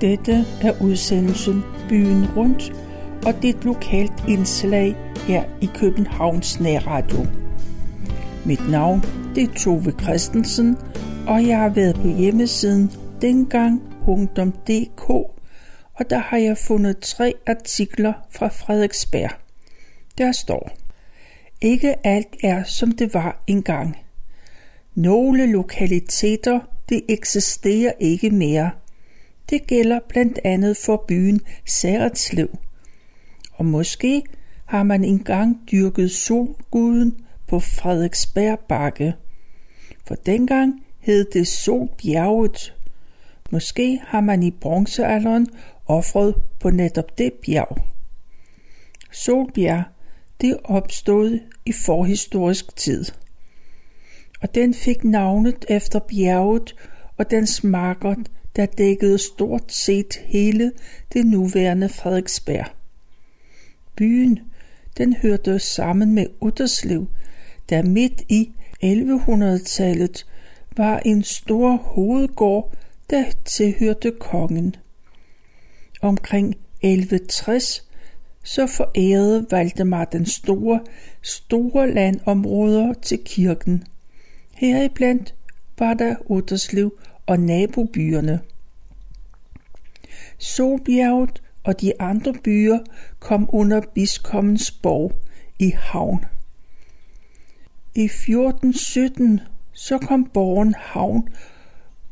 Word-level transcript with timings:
Dette 0.00 0.44
er 0.62 0.82
udsendelsen 0.82 1.62
Byen 1.88 2.26
Rundt, 2.36 2.72
og 3.26 3.42
det 3.42 3.50
er 3.50 3.54
et 3.58 3.64
lokalt 3.64 4.12
indslag 4.28 4.96
her 5.26 5.44
i 5.60 5.70
Københavns 5.74 6.60
Nærradio. 6.60 7.26
Mit 8.46 8.70
navn 8.70 9.04
det 9.34 9.42
er 9.42 9.54
Tove 9.54 9.92
Christensen, 10.02 10.76
og 11.26 11.46
jeg 11.46 11.58
har 11.58 11.68
været 11.68 11.96
på 11.96 12.08
hjemmesiden 12.08 12.90
dengang.dk, 13.22 15.10
og 15.94 16.10
der 16.10 16.18
har 16.18 16.36
jeg 16.36 16.58
fundet 16.58 16.98
tre 16.98 17.34
artikler 17.46 18.12
fra 18.30 18.48
Frederiksberg. 18.48 19.30
Der 20.18 20.32
står, 20.32 20.70
ikke 21.60 22.06
alt 22.06 22.36
er 22.42 22.64
som 22.64 22.92
det 22.92 23.14
var 23.14 23.42
engang. 23.46 23.96
Nogle 24.94 25.46
lokaliteter, 25.52 26.60
det 26.88 27.02
eksisterer 27.08 27.92
ikke 28.00 28.30
mere. 28.30 28.70
Det 29.50 29.66
gælder 29.66 30.00
blandt 30.08 30.38
andet 30.44 30.76
for 30.76 31.04
byen 31.08 31.40
Særetslev. 31.66 32.58
Og 33.52 33.64
måske 33.66 34.22
har 34.64 34.82
man 34.82 35.04
engang 35.04 35.58
dyrket 35.72 36.10
solguden 36.10 37.26
på 37.48 37.60
Frederiksberg 37.60 38.58
Bakke. 38.68 39.14
For 40.06 40.14
dengang 40.14 40.84
hed 40.98 41.24
det 41.24 41.48
Solbjerget. 41.48 42.74
Måske 43.50 44.00
har 44.06 44.20
man 44.20 44.42
i 44.42 44.50
bronzealderen 44.50 45.46
offret 45.86 46.34
på 46.60 46.70
netop 46.70 47.18
det 47.18 47.32
bjerg. 47.32 47.78
Solbjerg, 49.12 49.82
det 50.40 50.56
opstod 50.64 51.38
i 51.66 51.72
forhistorisk 51.72 52.76
tid. 52.76 53.04
Og 54.42 54.54
den 54.54 54.74
fik 54.74 55.04
navnet 55.04 55.64
efter 55.68 55.98
bjerget 55.98 56.76
og 57.16 57.30
dens 57.30 57.64
marker, 57.64 58.14
der 58.56 58.66
dækkede 58.66 59.18
stort 59.18 59.72
set 59.72 60.14
hele 60.24 60.72
det 61.12 61.26
nuværende 61.26 61.88
Frederiksberg. 61.88 62.66
Byen, 63.96 64.40
den 64.98 65.14
hørte 65.14 65.58
sammen 65.58 66.14
med 66.14 66.26
Utterslev, 66.40 67.06
der 67.68 67.82
midt 67.82 68.22
i 68.28 68.50
1100-tallet 68.84 70.26
var 70.76 70.98
en 70.98 71.22
stor 71.22 71.76
hovedgård, 71.76 72.74
der 73.10 73.24
tilhørte 73.44 74.12
kongen. 74.20 74.76
Omkring 76.02 76.54
1160 76.82 77.86
så 78.44 78.66
forærede 78.66 79.46
Valdemar 79.50 80.04
den 80.04 80.26
Store 80.26 80.80
store 81.22 81.94
landområder 81.94 82.92
til 82.92 83.18
kirken. 83.24 83.84
Heriblandt 84.54 85.34
var 85.78 85.94
der 85.94 86.16
Utterslev 86.26 86.98
og 87.30 87.40
nabobyerne. 87.40 88.40
Solbjerget 90.38 91.42
og 91.64 91.80
de 91.80 92.00
andre 92.00 92.34
byer 92.44 92.78
kom 93.18 93.50
under 93.52 93.80
biskommens 93.94 94.70
borg 94.70 95.12
i 95.58 95.70
havn. 95.76 96.24
I 97.94 98.04
1417 98.04 99.40
så 99.72 99.98
kom 99.98 100.24
borgen 100.24 100.74
havn 100.78 101.28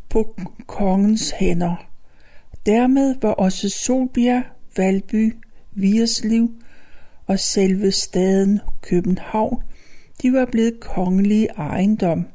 på 0.09 0.37
kongens 0.67 1.31
hænder. 1.31 1.89
Dermed 2.67 3.15
var 3.23 3.33
også 3.33 3.69
Solbjerg, 3.69 4.43
Valby, 4.77 5.37
Vierslev 5.73 6.49
og 7.27 7.39
selve 7.39 7.93
staden 7.93 8.61
København, 8.83 9.63
de 10.23 10.33
var 10.33 10.45
blevet 10.45 10.81
kongelige 10.81 11.49
ejendom. 11.49 12.27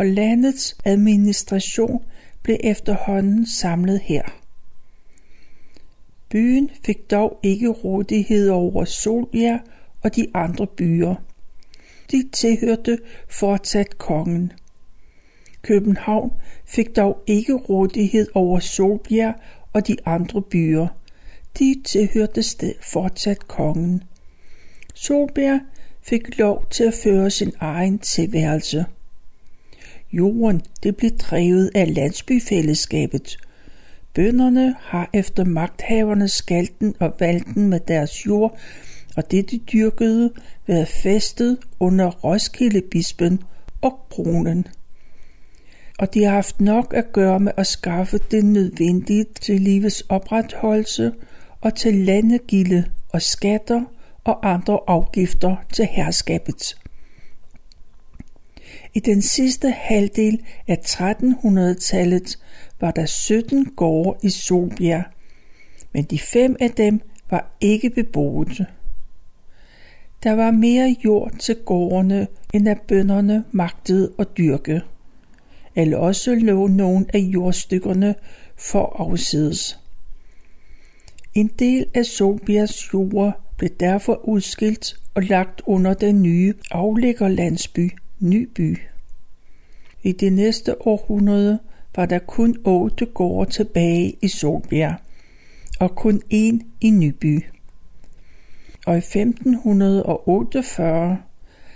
Og 0.00 0.06
landets 0.06 0.76
administration 0.84 2.04
blev 2.42 2.56
efterhånden 2.60 3.46
samlet 3.46 4.00
her. 4.00 4.22
Byen 6.28 6.70
fik 6.84 7.10
dog 7.10 7.38
ikke 7.42 7.68
rådighed 7.68 8.48
over 8.48 8.84
Solia 8.84 9.58
og 10.02 10.16
de 10.16 10.26
andre 10.34 10.66
byer. 10.66 11.14
De 12.10 12.28
tilhørte 12.32 12.98
fortsat 13.28 13.98
kongen. 13.98 14.52
København 15.62 16.32
fik 16.64 16.96
dog 16.96 17.22
ikke 17.26 17.54
rådighed 17.54 18.26
over 18.34 18.58
Solbjerg 18.58 19.34
og 19.72 19.86
de 19.86 19.96
andre 20.04 20.42
byer. 20.42 20.86
De 21.58 21.82
tilhørte 21.84 22.42
sted 22.42 22.74
fortsat 22.92 23.48
kongen. 23.48 24.02
Solbjerg 24.94 25.60
fik 26.02 26.38
lov 26.38 26.64
til 26.70 26.84
at 26.84 26.94
føre 26.94 27.30
sin 27.30 27.52
egen 27.60 27.98
tilværelse. 27.98 28.84
Jorden 30.12 30.62
det 30.82 30.96
blev 30.96 31.10
drevet 31.10 31.70
af 31.74 31.94
landsbyfællesskabet. 31.94 33.36
Bønderne 34.14 34.74
har 34.78 35.10
efter 35.12 35.44
magthavernes 35.44 36.32
skalten 36.32 36.94
og 37.00 37.14
valten 37.18 37.68
med 37.68 37.80
deres 37.80 38.26
jord 38.26 38.58
og 39.16 39.30
det 39.30 39.50
de 39.50 39.58
dyrkede 39.58 40.32
været 40.66 40.88
festet 40.88 41.58
under 41.80 42.10
Roskildebispen 42.10 43.42
og 43.80 43.98
kronen. 44.10 44.66
Og 45.98 46.14
de 46.14 46.24
har 46.24 46.32
haft 46.32 46.60
nok 46.60 46.94
at 46.96 47.12
gøre 47.12 47.40
med 47.40 47.52
at 47.56 47.66
skaffe 47.66 48.18
det 48.30 48.44
nødvendige 48.44 49.26
til 49.40 49.60
livets 49.60 50.00
opretholdelse 50.08 51.12
og 51.60 51.74
til 51.74 51.94
landegilde 51.94 52.84
og 53.12 53.22
skatter 53.22 53.82
og 54.24 54.50
andre 54.50 54.78
afgifter 54.86 55.56
til 55.72 55.84
herskabet. 55.84 56.76
I 58.94 59.00
den 59.00 59.22
sidste 59.22 59.70
halvdel 59.70 60.40
af 60.68 60.78
1300-tallet 60.86 62.38
var 62.80 62.90
der 62.90 63.06
17 63.06 63.64
gårde 63.76 64.18
i 64.22 64.30
Solbjerg, 64.30 65.04
men 65.92 66.04
de 66.04 66.18
fem 66.18 66.56
af 66.60 66.70
dem 66.70 67.00
var 67.30 67.56
ikke 67.60 67.90
beboede. 67.90 68.66
Der 70.22 70.32
var 70.32 70.50
mere 70.50 70.96
jord 71.04 71.32
til 71.38 71.56
gårdene, 71.64 72.26
end 72.54 72.68
at 72.68 72.80
bønderne 72.88 73.44
magtede 73.52 74.12
at 74.18 74.28
dyrke. 74.38 74.80
Eller 75.76 75.98
også 75.98 76.34
lå 76.34 76.66
nogle 76.66 77.06
af 77.14 77.18
jordstykkerne 77.18 78.14
for 78.56 78.96
afsides. 78.98 79.78
En 81.34 81.50
del 81.58 81.86
af 81.94 82.06
Solbjergs 82.06 82.94
jord 82.94 83.40
blev 83.56 83.70
derfor 83.80 84.28
udskilt 84.28 84.94
og 85.14 85.22
lagt 85.22 85.62
under 85.66 85.94
den 85.94 86.22
nye 86.22 86.54
aflæggerlandsby 86.70 87.90
Nyby. 88.20 88.78
I 90.02 90.12
det 90.12 90.32
næste 90.32 90.86
århundrede 90.86 91.58
var 91.96 92.06
der 92.06 92.18
kun 92.18 92.56
otte 92.64 93.06
gårde 93.06 93.50
tilbage 93.50 94.16
i 94.22 94.28
Solbjerg, 94.28 94.94
og 95.80 95.96
kun 95.96 96.22
én 96.32 96.64
i 96.80 96.90
Nyby 96.90 97.44
og 98.86 98.94
i 98.94 98.98
1548 98.98 101.18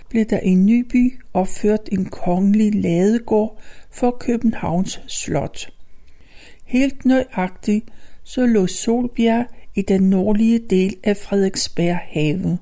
blev 0.09 0.25
der 0.25 0.39
i 0.39 0.53
Nyby 0.53 1.19
opført 1.33 1.89
en 1.91 2.05
kongelig 2.05 2.75
ladegård 2.75 3.59
for 3.91 4.11
Københavns 4.11 5.01
Slot. 5.07 5.69
Helt 6.65 7.05
nøjagtigt 7.05 7.85
så 8.23 8.45
lå 8.45 8.67
Solbjerg 8.67 9.45
i 9.75 9.81
den 9.81 10.09
nordlige 10.09 10.59
del 10.69 10.95
af 11.03 11.17
Frederiksberg 11.17 11.99
have. 12.03 12.57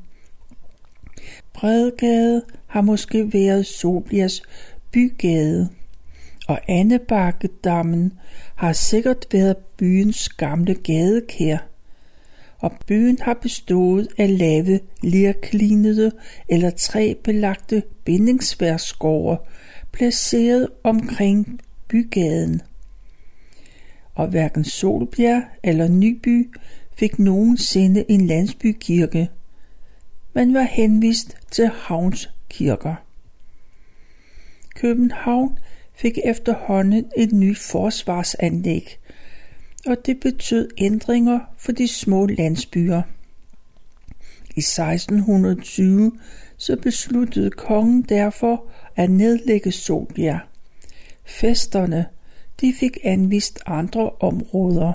Bredgade 1.54 2.42
har 2.68 2.82
måske 2.82 3.34
været 3.34 3.66
Solbjergs 3.66 4.42
bygade, 4.92 5.70
og 6.48 6.60
Annebakkedammen 6.68 8.14
har 8.56 8.74
sikkert 8.74 9.28
været 9.32 9.58
byens 9.58 10.30
gamle 10.30 10.76
gadekær 10.76 11.58
og 12.64 12.72
byen 12.88 13.18
har 13.22 13.34
bestået 13.34 14.08
af 14.18 14.38
lave, 14.38 14.80
lirklinede 15.02 16.12
eller 16.50 16.70
træbelagte 16.70 17.84
bindingsværskåre, 18.06 19.38
placeret 19.92 20.68
omkring 20.84 21.60
bygaden. 21.88 22.62
Og 24.14 24.28
hverken 24.28 24.64
Solbjerg 24.64 25.44
eller 25.64 25.88
Nyby 25.88 26.56
fik 26.98 27.20
nogensinde 27.20 28.06
en 28.12 28.28
landsbykirke 28.28 29.30
men 30.34 30.54
var 30.54 30.62
henvist 30.62 31.38
til 31.52 31.68
havns 31.68 32.30
kirker. 32.50 32.96
København 34.76 35.60
fik 35.94 36.18
efterhånden 36.26 37.06
et 37.18 37.32
nyt 37.32 37.60
forsvarsanlæg, 37.60 39.00
og 39.86 39.98
det 40.06 40.20
betød 40.20 40.70
ændringer 40.78 41.40
for 41.58 41.72
de 41.72 41.88
små 41.88 42.26
landsbyer. 42.26 43.02
I 44.56 44.60
1620 44.60 46.12
så 46.58 46.76
besluttede 46.76 47.50
kongen 47.50 48.02
derfor 48.02 48.66
at 48.96 49.10
nedlægge 49.10 49.72
Solbjerg. 49.72 50.40
Festerne 51.26 52.06
de 52.62 52.74
fik 52.80 52.98
anvist 53.04 53.60
andre 53.66 54.10
områder. 54.10 54.94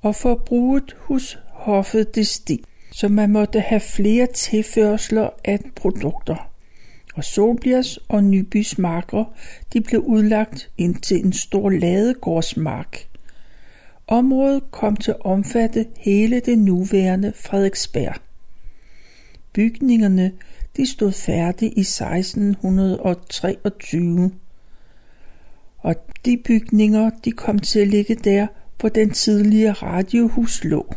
Og 0.00 0.14
forbruget 0.14 0.96
hos 0.98 1.38
hoffet 1.48 2.14
det 2.14 2.26
stig, 2.26 2.60
så 2.92 3.08
man 3.08 3.30
måtte 3.30 3.60
have 3.60 3.80
flere 3.80 4.26
tilførsler 4.26 5.30
af 5.44 5.58
produkter 5.76 6.52
og 7.14 7.24
Solbjergs 7.24 7.98
og 8.08 8.24
Nybys 8.24 8.78
marker 8.78 9.24
de 9.72 9.80
blev 9.80 10.00
udlagt 10.00 10.70
ind 10.78 10.94
til 10.94 11.24
en 11.24 11.32
stor 11.32 11.70
ladegårdsmark. 11.70 13.06
Området 14.06 14.62
kom 14.70 14.96
til 14.96 15.10
at 15.10 15.24
omfatte 15.24 15.86
hele 15.98 16.40
det 16.40 16.58
nuværende 16.58 17.32
Frederiksberg. 17.36 18.14
Bygningerne 19.52 20.32
de 20.76 20.86
stod 20.86 21.12
færdige 21.12 21.70
i 21.70 21.80
1623, 21.80 24.32
og 25.78 25.94
de 26.24 26.36
bygninger 26.44 27.10
de 27.24 27.32
kom 27.32 27.58
til 27.58 27.80
at 27.80 27.88
ligge 27.88 28.14
der, 28.14 28.46
hvor 28.80 28.88
den 28.88 29.10
tidligere 29.10 29.72
radiohus 29.72 30.64
lå. 30.64 30.94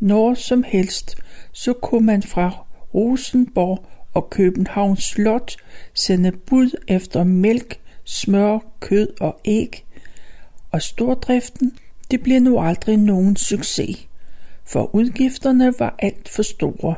Når 0.00 0.34
som 0.34 0.62
helst, 0.62 1.16
så 1.52 1.72
kunne 1.72 2.06
man 2.06 2.22
fra 2.22 2.66
Rosenborg 2.94 3.86
og 4.14 4.30
Københavns 4.30 5.04
Slot 5.04 5.56
sende 5.94 6.32
bud 6.32 6.70
efter 6.88 7.24
mælk, 7.24 7.80
smør, 8.04 8.58
kød 8.80 9.08
og 9.20 9.40
æg, 9.44 9.84
og 10.70 10.82
stordriften 10.82 11.72
det 12.10 12.22
blev 12.22 12.40
nu 12.40 12.60
aldrig 12.60 12.96
nogen 12.96 13.36
succes, 13.36 14.08
for 14.64 14.94
udgifterne 14.94 15.74
var 15.78 15.94
alt 15.98 16.28
for 16.28 16.42
store. 16.42 16.94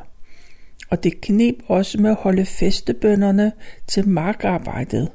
Og 0.91 1.05
det 1.05 1.21
knep 1.21 1.55
også 1.67 2.01
med 2.01 2.11
at 2.11 2.17
holde 2.17 2.47
festebønderne 2.47 3.53
til 3.87 4.09
markarbejdet. 4.09 5.09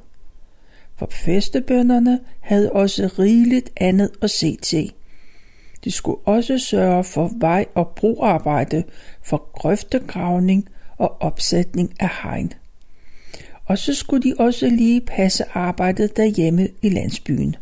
For 0.98 1.08
festebønderne 1.12 2.20
havde 2.40 2.72
også 2.72 3.10
rigeligt 3.20 3.70
andet 3.78 4.12
at 4.22 4.30
se 4.30 4.58
til. 4.62 4.94
De 5.86 5.92
skulle 5.92 6.20
også 6.26 6.58
sørge 6.58 7.04
for 7.04 7.32
vej- 7.38 7.66
og 7.76 7.88
broarbejde, 7.88 8.84
for 9.24 9.50
grøftegravning 9.54 10.70
og 10.98 11.22
opsætning 11.22 11.94
af 12.00 12.10
hegn. 12.24 12.54
Og 13.66 13.78
så 13.78 13.94
skulle 13.94 14.24
de 14.24 14.34
også 14.40 14.68
lige 14.68 15.02
passe 15.02 15.44
arbejdet 15.54 16.18
derhjemme 16.18 16.68
i 16.82 16.90
landsbyen. 16.90 17.56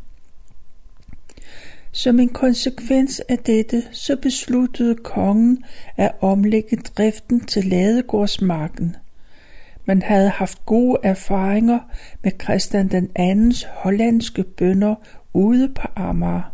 Som 1.92 2.20
en 2.20 2.30
konsekvens 2.30 3.20
af 3.20 3.38
dette, 3.38 3.84
så 3.92 4.16
besluttede 4.16 4.96
kongen 4.96 5.64
at 5.98 6.12
omlægge 6.22 6.78
driften 6.78 7.46
til 7.46 7.66
Ladegårdsmarken. 7.66 8.96
Man 9.86 10.02
havde 10.02 10.30
haft 10.30 10.66
gode 10.66 10.98
erfaringer 11.04 11.80
med 12.24 12.32
Christian 12.44 12.88
den 12.88 13.10
andens 13.16 13.64
hollandske 13.64 14.44
bønder 14.44 14.96
ude 15.34 15.70
på 15.70 15.88
Amager. 15.96 16.53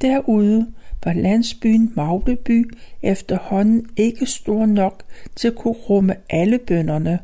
Derude 0.00 0.66
var 1.04 1.12
landsbyen 1.12 1.92
Magleby 1.96 2.70
efterhånden 3.02 3.86
ikke 3.96 4.26
stor 4.26 4.66
nok 4.66 5.02
til 5.36 5.48
at 5.48 5.54
kunne 5.54 5.74
rumme 5.74 6.16
alle 6.30 6.58
bønderne. 6.58 7.18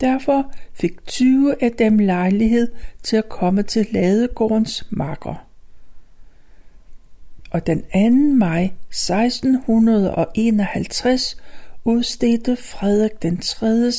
Derfor 0.00 0.52
fik 0.72 1.06
20 1.06 1.62
af 1.62 1.72
dem 1.72 1.98
lejlighed 1.98 2.72
til 3.02 3.16
at 3.16 3.28
komme 3.28 3.62
til 3.62 3.86
Ladegårdens 3.90 4.86
marker 4.90 5.44
og 7.54 7.66
den 7.66 7.82
2. 7.82 7.88
maj 8.36 8.70
1651 8.90 11.36
udstedte 11.84 12.56
Frederik 12.56 13.22
den 13.22 13.36
3. 13.36 13.90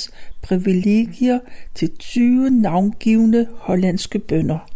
privilegier 0.42 1.40
til 1.76 1.98
20 1.98 2.50
navngivende 2.50 3.48
hollandske 3.54 4.20
bønder. 4.20 4.75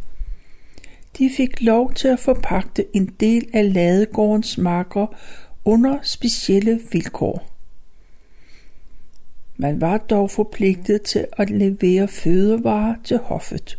De 1.20 1.30
fik 1.38 1.62
lov 1.62 1.94
til 1.94 2.08
at 2.08 2.20
forpagte 2.20 2.96
en 2.96 3.06
del 3.20 3.48
af 3.54 3.74
ladegårdens 3.74 4.58
marker 4.58 5.08
under 5.66 5.98
specielle 6.04 6.82
vilkår. 6.92 7.50
Man 9.58 9.82
var 9.82 9.98
dog 9.98 10.32
forpligtet 10.32 11.02
til 11.02 11.26
at 11.32 11.50
levere 11.50 12.08
fødevarer 12.08 12.96
til 13.04 13.18
hoffet, 13.18 13.78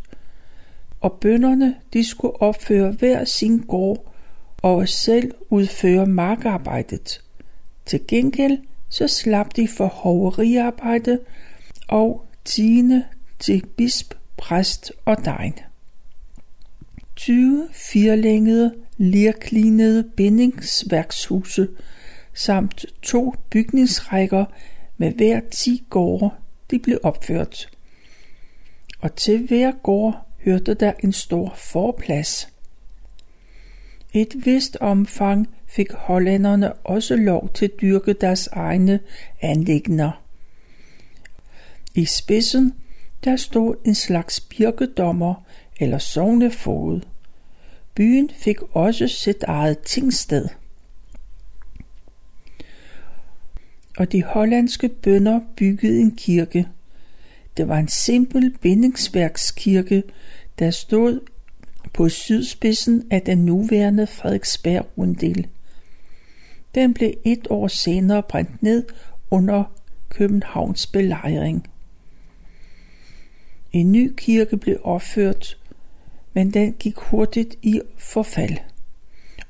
og 1.01 1.13
bønderne 1.13 1.75
de 1.93 2.05
skulle 2.05 2.43
opføre 2.43 2.93
hver 2.93 3.25
sin 3.25 3.59
gård 3.59 4.15
og 4.63 4.89
selv 4.89 5.33
udføre 5.51 6.07
markarbejdet. 6.07 7.23
Til 7.87 8.01
gengæld 8.09 8.59
så 8.89 9.09
slap 9.09 9.57
de 9.57 9.69
for 9.69 9.87
hoveriarbejde 9.87 11.19
og 11.89 12.27
tiende 12.45 13.05
til 13.39 13.67
bisp, 13.77 14.15
præst 14.37 14.93
og 15.05 15.25
degn. 15.25 15.55
20 17.21 17.69
firlængede, 17.73 18.75
lirklinede 18.97 20.11
bindingsværkshuse 20.17 21.69
samt 22.35 22.85
to 23.03 23.35
bygningsrækker 23.51 24.45
med 24.97 25.13
hver 25.13 25.41
10 25.51 25.85
gårde, 25.91 26.31
de 26.71 26.79
blev 26.79 26.99
opført. 27.03 27.69
Og 29.01 29.17
til 29.17 29.47
hver 29.47 29.73
gård 29.83 30.27
hørte 30.45 30.75
der 30.75 30.93
en 31.05 31.13
stor 31.13 31.55
forplads. 31.57 32.49
Et 34.13 34.35
vist 34.35 34.77
omfang 34.81 35.49
fik 35.67 35.93
hollænderne 35.93 36.73
også 36.73 37.17
lov 37.17 37.51
til 37.55 37.65
at 37.65 37.81
dyrke 37.81 38.13
deres 38.13 38.47
egne 38.47 39.01
anlægner. 39.41 40.23
I 41.95 42.05
spidsen 42.05 42.75
der 43.25 43.37
stod 43.37 43.75
en 43.85 43.95
slags 43.95 44.41
birkedommer 44.41 45.35
eller 45.81 45.99
sognefod. 45.99 47.01
Byen 47.95 48.31
fik 48.39 48.57
også 48.73 49.09
sit 49.09 49.43
eget 49.43 49.79
tingsted. 49.79 50.49
Og 53.99 54.13
de 54.13 54.23
hollandske 54.23 54.89
bønder 54.89 55.41
byggede 55.57 56.01
en 56.01 56.17
kirke. 56.17 56.69
Det 57.57 57.69
var 57.69 57.79
en 57.79 57.89
simpel 57.89 58.59
bindingsværkskirke, 58.61 60.03
der 60.59 60.71
stod 60.71 61.21
på 61.95 62.09
sydspidsen 62.09 63.07
af 63.11 63.23
den 63.23 63.39
nuværende 63.39 64.07
Frederiksberg 64.07 64.87
runddel. 64.99 65.47
Den 66.75 66.95
blev 66.95 67.13
et 67.25 67.47
år 67.51 67.69
senere 67.69 68.23
brændt 68.23 68.63
ned 68.63 68.85
under 69.31 69.65
Københavns 70.09 70.87
belejring. 70.87 71.71
En 73.73 73.93
ny 73.93 74.13
kirke 74.17 74.57
blev 74.57 74.81
opført, 74.83 75.59
men 76.33 76.51
den 76.51 76.73
gik 76.73 76.97
hurtigt 76.97 77.55
i 77.63 77.81
forfald. 77.99 78.57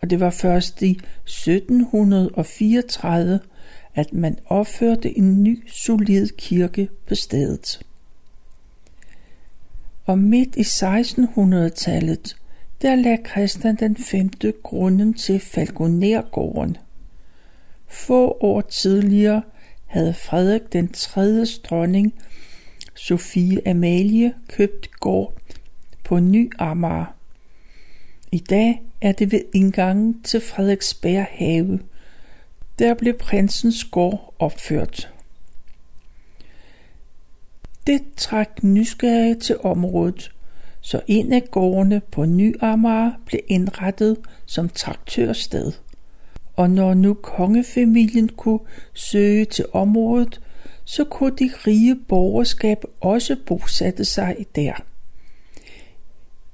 Og 0.00 0.10
det 0.10 0.20
var 0.20 0.30
først 0.30 0.82
i 0.82 0.90
1734, 0.90 3.40
at 3.94 4.12
man 4.12 4.38
opførte 4.46 5.18
en 5.18 5.42
ny 5.42 5.68
solid 5.68 6.28
kirke 6.28 6.88
på 7.08 7.14
stedet 7.14 7.80
og 10.10 10.18
midt 10.18 10.56
i 10.56 10.60
1600-tallet, 10.60 12.37
der 12.82 12.94
lagde 12.94 13.18
Christian 13.30 13.76
den 13.76 13.96
5. 13.96 14.30
grunden 14.62 15.14
til 15.14 15.40
Falkonergården. 15.40 16.76
Få 17.88 18.37
år 18.40 18.60
tidligere 18.60 19.42
havde 19.87 20.14
Frederik 20.14 20.72
den 20.72 20.88
3. 20.88 21.44
dronning 21.44 22.14
Sofie 22.94 23.68
Amalie 23.68 24.34
købt 24.49 24.90
gård 24.90 25.39
på 26.10 26.18
Ny 26.18 26.50
Amager. 26.58 27.14
I 28.32 28.38
dag 28.38 28.82
er 29.00 29.12
det 29.12 29.32
ved 29.32 29.40
indgangen 29.54 30.22
til 30.22 30.40
Frederiksberg 30.40 31.26
have. 31.30 31.80
Der 32.78 32.94
blev 32.94 33.18
prinsens 33.18 33.84
gård 33.84 34.34
opført. 34.38 35.12
Det 37.86 38.00
trak 38.16 38.62
nysgerrige 38.62 39.34
til 39.34 39.56
området, 39.62 40.32
så 40.80 41.00
en 41.06 41.32
af 41.32 41.50
gårdene 41.50 42.00
på 42.10 42.24
Ny 42.24 42.56
Amager 42.60 43.12
blev 43.26 43.40
indrettet 43.48 44.16
som 44.46 44.68
traktørsted. 44.68 45.72
Og 46.56 46.70
når 46.70 46.94
nu 46.94 47.14
kongefamilien 47.14 48.28
kunne 48.28 48.60
søge 48.94 49.44
til 49.44 49.64
området, 49.72 50.40
så 50.84 51.04
kunne 51.04 51.36
de 51.36 51.50
rige 51.66 51.96
borgerskab 52.08 52.84
også 53.00 53.36
bosætte 53.46 54.04
sig 54.04 54.46
der. 54.56 54.89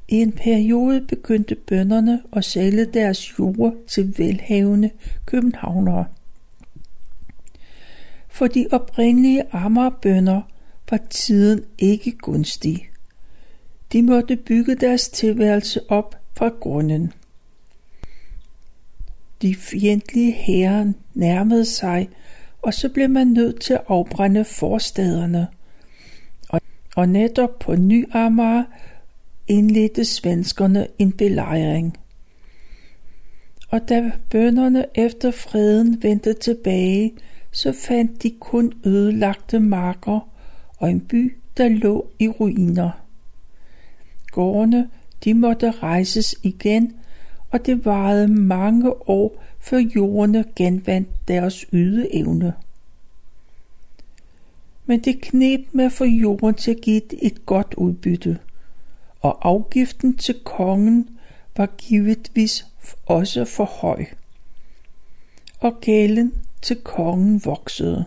I 0.08 0.16
en 0.16 0.32
periode 0.32 1.00
begyndte 1.00 1.54
bønderne 1.54 2.22
at 2.32 2.44
sælge 2.44 2.84
deres 2.84 3.38
jord 3.38 3.74
til 3.86 4.14
velhavende 4.18 4.90
københavnere. 5.26 6.04
For 8.28 8.46
de 8.46 8.66
oprindelige 8.72 9.42
Amagerbønder 9.52 10.42
var 10.90 11.00
tiden 11.10 11.64
ikke 11.78 12.10
gunstig. 12.10 12.90
De 13.92 14.02
måtte 14.02 14.36
bygge 14.36 14.74
deres 14.74 15.08
tilværelse 15.08 15.80
op 15.90 16.16
fra 16.36 16.48
grunden. 16.48 17.12
De 19.42 19.54
fjendtlige 19.54 20.32
herrer 20.32 20.92
nærmede 21.14 21.64
sig, 21.64 22.08
og 22.62 22.74
så 22.74 22.88
blev 22.88 23.10
man 23.10 23.26
nødt 23.26 23.60
til 23.60 23.74
at 23.74 23.84
afbrænde 23.88 24.44
forstederne. 24.44 25.46
Og, 26.48 26.60
og 26.96 27.08
netop 27.08 27.58
på 27.58 27.76
Ny 27.76 28.14
Amager 28.14 28.64
indledte 29.48 30.04
svenskerne 30.04 30.86
en 30.98 31.12
belejring. 31.12 31.96
Og 33.68 33.88
da 33.88 34.10
bønderne 34.30 34.86
efter 34.94 35.30
freden 35.30 36.02
vendte 36.02 36.32
tilbage, 36.32 37.12
så 37.50 37.72
fandt 37.72 38.22
de 38.22 38.30
kun 38.40 38.72
ødelagte 38.84 39.60
marker 39.60 40.28
og 40.78 40.90
en 40.90 41.00
by, 41.00 41.36
der 41.56 41.68
lå 41.68 42.10
i 42.18 42.28
ruiner. 42.28 42.90
Gårdene, 44.30 44.88
de 45.24 45.34
måtte 45.34 45.70
rejses 45.70 46.34
igen, 46.42 46.92
og 47.50 47.66
det 47.66 47.84
varede 47.84 48.28
mange 48.28 49.08
år, 49.08 49.44
før 49.60 49.78
jordene 49.78 50.44
genvandt 50.56 51.08
deres 51.28 51.66
ydeevne. 51.72 52.52
Men 54.86 55.00
det 55.00 55.20
knep 55.20 55.60
med 55.72 55.84
at 55.84 55.92
få 55.92 56.04
jorden 56.04 56.54
til 56.54 56.70
at 56.70 56.80
give 56.80 57.24
et 57.24 57.46
godt 57.46 57.74
udbytte, 57.76 58.38
og 59.26 59.48
afgiften 59.48 60.16
til 60.16 60.34
kongen 60.44 61.08
var 61.56 61.66
givetvis 61.78 62.66
også 63.06 63.44
for 63.44 63.64
høj. 63.64 64.04
Og 65.60 65.80
gælden 65.80 66.32
til 66.62 66.76
kongen 66.76 67.40
voksede. 67.44 68.04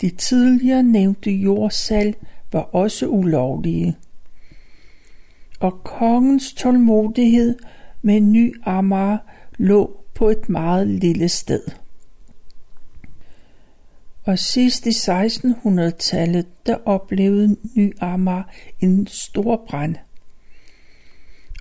De 0.00 0.10
tidligere 0.10 0.82
nævnte 0.82 1.30
jordsalg 1.30 2.16
var 2.52 2.60
også 2.60 3.06
ulovlige. 3.06 3.96
Og 5.60 5.84
kongens 5.84 6.52
tålmodighed 6.52 7.58
med 8.02 8.20
ny 8.20 8.54
Amager 8.64 9.18
lå 9.58 10.04
på 10.14 10.28
et 10.28 10.48
meget 10.48 10.86
lille 10.86 11.28
sted. 11.28 11.62
Og 14.24 14.38
sidst 14.38 14.86
i 14.86 14.90
1600-tallet, 14.90 16.46
der 16.66 16.76
oplevede 16.84 17.56
Ny 17.74 17.92
Amager 18.00 18.42
en 18.80 19.06
stor 19.06 19.64
brand. 19.68 19.96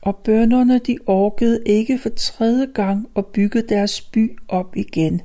Og 0.01 0.15
bønderne 0.15 0.79
de 0.79 0.97
orkede 1.05 1.63
ikke 1.65 1.97
for 1.97 2.09
tredje 2.09 2.65
gang 2.73 3.07
at 3.15 3.25
bygge 3.25 3.61
deres 3.61 4.01
by 4.01 4.37
op 4.47 4.75
igen. 4.75 5.21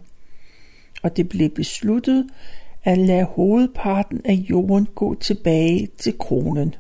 Og 1.02 1.16
det 1.16 1.28
blev 1.28 1.50
besluttet 1.50 2.26
at 2.85 2.99
lade 2.99 3.25
hovedparten 3.25 4.21
af 4.25 4.33
jorden 4.33 4.87
gå 4.95 5.14
tilbage 5.14 5.88
til 5.99 6.19
kronen. 6.19 6.75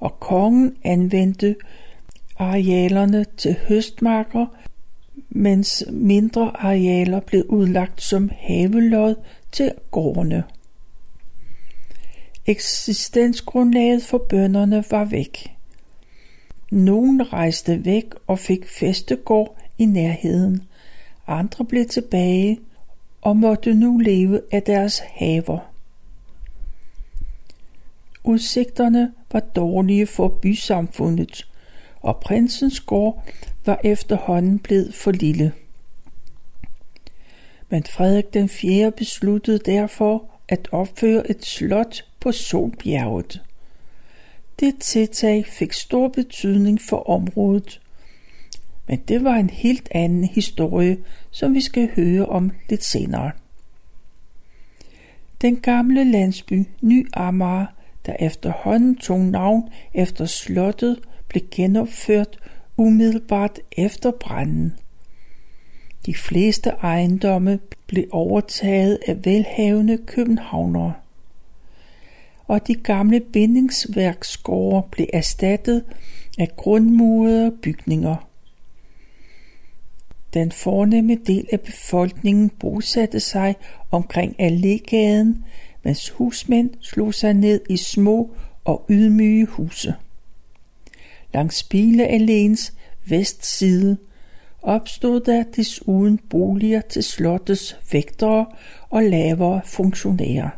Og 0.00 0.20
kongen 0.20 0.76
anvendte 0.84 1.56
arealerne 2.38 3.24
til 3.36 3.56
høstmarker, 3.68 4.46
mens 5.28 5.84
mindre 5.90 6.52
arealer 6.54 7.20
blev 7.20 7.44
udlagt 7.48 8.02
som 8.02 8.30
havelod 8.38 9.14
til 9.52 9.72
gårdene. 9.90 10.44
Eksistensgrundlaget 12.46 14.02
for 14.02 14.18
bønderne 14.18 14.84
var 14.90 15.04
væk. 15.04 15.56
Nogle 16.70 17.24
rejste 17.24 17.84
væk 17.84 18.04
og 18.26 18.38
fik 18.38 18.68
festegård 18.68 19.56
i 19.78 19.84
nærheden. 19.84 20.62
Andre 21.26 21.64
blev 21.64 21.88
tilbage 21.88 22.60
og 23.22 23.36
måtte 23.36 23.74
nu 23.74 23.98
leve 23.98 24.40
af 24.52 24.62
deres 24.62 24.98
haver. 24.98 25.58
Udsigterne 28.24 29.12
var 29.32 29.40
dårlige 29.40 30.06
for 30.06 30.28
bysamfundet, 30.28 31.49
og 32.00 32.16
prinsens 32.16 32.80
gård 32.80 33.24
var 33.66 33.80
efterhånden 33.84 34.58
blevet 34.58 34.94
for 34.94 35.10
lille. 35.10 35.52
Men 37.68 37.84
Frederik 37.84 38.34
den 38.34 38.48
4. 38.48 38.92
besluttede 38.92 39.58
derfor 39.58 40.24
at 40.48 40.68
opføre 40.72 41.30
et 41.30 41.44
slot 41.44 42.04
på 42.20 42.32
Solbjerget. 42.32 43.42
Det 44.60 44.74
tiltag 44.80 45.46
fik 45.46 45.72
stor 45.72 46.08
betydning 46.08 46.80
for 46.88 47.10
området, 47.10 47.80
men 48.86 48.98
det 49.08 49.24
var 49.24 49.34
en 49.34 49.50
helt 49.50 49.88
anden 49.90 50.24
historie, 50.24 50.98
som 51.30 51.54
vi 51.54 51.60
skal 51.60 51.90
høre 51.96 52.26
om 52.26 52.50
lidt 52.68 52.84
senere. 52.84 53.30
Den 55.42 55.56
gamle 55.56 56.12
landsby 56.12 56.64
Ny 56.80 57.08
Amager, 57.12 57.66
der 58.06 58.16
efterhånden 58.20 58.96
tog 58.96 59.20
navn 59.20 59.68
efter 59.94 60.26
slottet, 60.26 61.00
blev 61.30 61.42
genopført 61.50 62.38
umiddelbart 62.76 63.58
efter 63.72 64.10
branden. 64.10 64.74
De 66.06 66.14
fleste 66.14 66.70
ejendomme 66.70 67.58
blev 67.86 68.04
overtaget 68.10 68.98
af 69.06 69.24
velhavende 69.24 69.98
københavnere. 70.06 70.92
Og 72.46 72.66
de 72.66 72.74
gamle 72.74 73.20
bindingsværksgårde 73.20 74.88
blev 74.90 75.06
erstattet 75.12 75.84
af 76.38 76.56
grundmurede 76.56 77.50
bygninger. 77.62 78.16
Den 80.34 80.52
fornemme 80.52 81.14
del 81.14 81.46
af 81.52 81.60
befolkningen 81.60 82.50
bosatte 82.50 83.20
sig 83.20 83.54
omkring 83.90 84.36
Allégaden, 84.40 85.44
mens 85.82 86.08
husmænd 86.08 86.70
slog 86.80 87.14
sig 87.14 87.34
ned 87.34 87.60
i 87.68 87.76
små 87.76 88.30
og 88.64 88.86
ydmyge 88.88 89.46
huse. 89.46 89.94
Langs 91.34 91.62
Bilealléens 91.62 92.72
vestside 93.04 93.96
opstod 94.62 95.20
der 95.20 95.42
desuden 95.42 96.18
boliger 96.18 96.80
til 96.80 97.02
slottets 97.02 97.76
vægtere 97.92 98.46
og 98.90 99.02
lavere 99.02 99.60
funktionærer. 99.64 100.50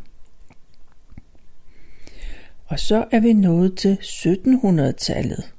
Og 2.67 2.81
så 2.81 3.05
er 3.11 3.21
vi 3.21 3.33
nået 3.33 3.77
til 3.77 3.99
1700-tallet. 4.03 5.53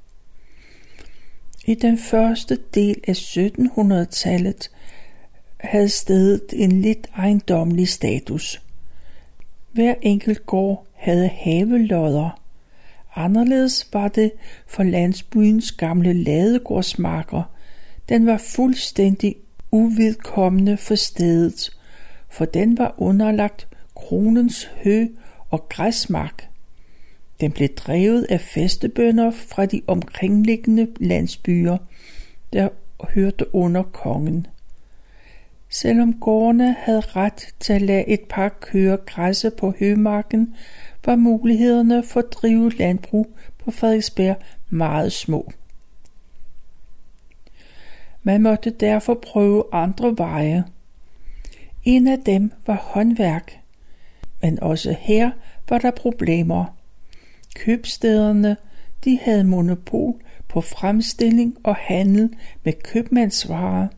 I 1.66 1.74
den 1.74 1.98
første 1.98 2.58
del 2.74 3.00
af 3.08 3.12
1700-tallet 3.12 4.70
havde 5.56 5.88
stedet 5.88 6.44
en 6.52 6.82
lidt 6.82 7.06
ejendomlig 7.16 7.88
status. 7.88 8.62
Hver 9.72 9.94
enkelt 10.02 10.46
gård 10.46 10.86
havde 10.92 11.28
havelodder. 11.28 12.40
Anderledes 13.16 13.88
var 13.92 14.08
det 14.08 14.32
for 14.66 14.82
landsbyens 14.82 15.72
gamle 15.72 16.12
ladegårdsmarker. 16.12 17.42
Den 18.08 18.26
var 18.26 18.38
fuldstændig 18.38 19.36
uvedkommende 19.70 20.76
for 20.76 20.94
stedet, 20.94 21.70
for 22.28 22.44
den 22.44 22.78
var 22.78 22.94
underlagt 22.98 23.68
kronens 23.94 24.70
hø 24.84 25.06
og 25.50 25.68
græsmark. 25.68 26.48
Den 27.40 27.52
blev 27.52 27.68
drevet 27.68 28.26
af 28.30 28.40
festebønder 28.40 29.30
fra 29.30 29.66
de 29.66 29.82
omkringliggende 29.86 30.88
landsbyer, 31.00 31.76
der 32.52 32.68
hørte 33.08 33.54
under 33.54 33.82
kongen. 33.82 34.46
Selvom 35.68 36.20
gårdene 36.20 36.76
havde 36.78 37.00
ret 37.00 37.54
til 37.60 37.72
at 37.72 37.82
lade 37.82 38.08
et 38.08 38.20
par 38.20 38.48
køre 38.48 38.96
græsse 38.96 39.50
på 39.50 39.74
hømarken, 39.78 40.54
var 41.06 41.16
mulighederne 41.16 42.02
for 42.02 42.20
at 42.20 42.32
drive 42.32 42.70
landbrug 42.70 43.36
på 43.64 43.70
Frederiksberg 43.70 44.36
meget 44.70 45.12
små. 45.12 45.52
Man 48.22 48.42
måtte 48.42 48.70
derfor 48.70 49.14
prøve 49.14 49.64
andre 49.72 50.18
veje. 50.18 50.64
En 51.84 52.08
af 52.08 52.18
dem 52.18 52.52
var 52.66 52.74
håndværk, 52.74 53.60
men 54.42 54.62
også 54.62 54.96
her 54.98 55.30
var 55.68 55.78
der 55.78 55.90
problemer. 55.90 56.64
Købstederne 57.54 58.56
de 59.04 59.18
havde 59.22 59.44
monopol 59.44 60.14
på 60.48 60.60
fremstilling 60.60 61.56
og 61.64 61.74
handel 61.76 62.36
med 62.64 62.72
købmandsvarer, 62.72 63.88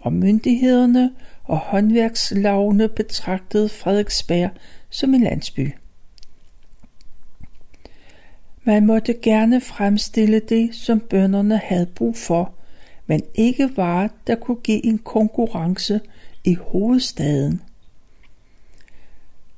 og 0.00 0.12
myndighederne 0.12 1.12
og 1.44 1.58
håndværkslavene 1.58 2.88
betragtede 2.88 3.68
Frederiksberg 3.68 4.50
som 4.90 5.14
en 5.14 5.20
landsby. 5.20 5.70
Man 8.64 8.86
måtte 8.86 9.14
gerne 9.22 9.60
fremstille 9.60 10.40
det, 10.40 10.74
som 10.74 11.00
bønderne 11.00 11.56
havde 11.56 11.86
brug 11.86 12.16
for, 12.16 12.54
men 13.06 13.22
ikke 13.34 13.76
varer, 13.76 14.08
der 14.26 14.34
kunne 14.34 14.60
give 14.60 14.86
en 14.86 14.98
konkurrence 14.98 16.00
i 16.44 16.54
hovedstaden. 16.54 17.62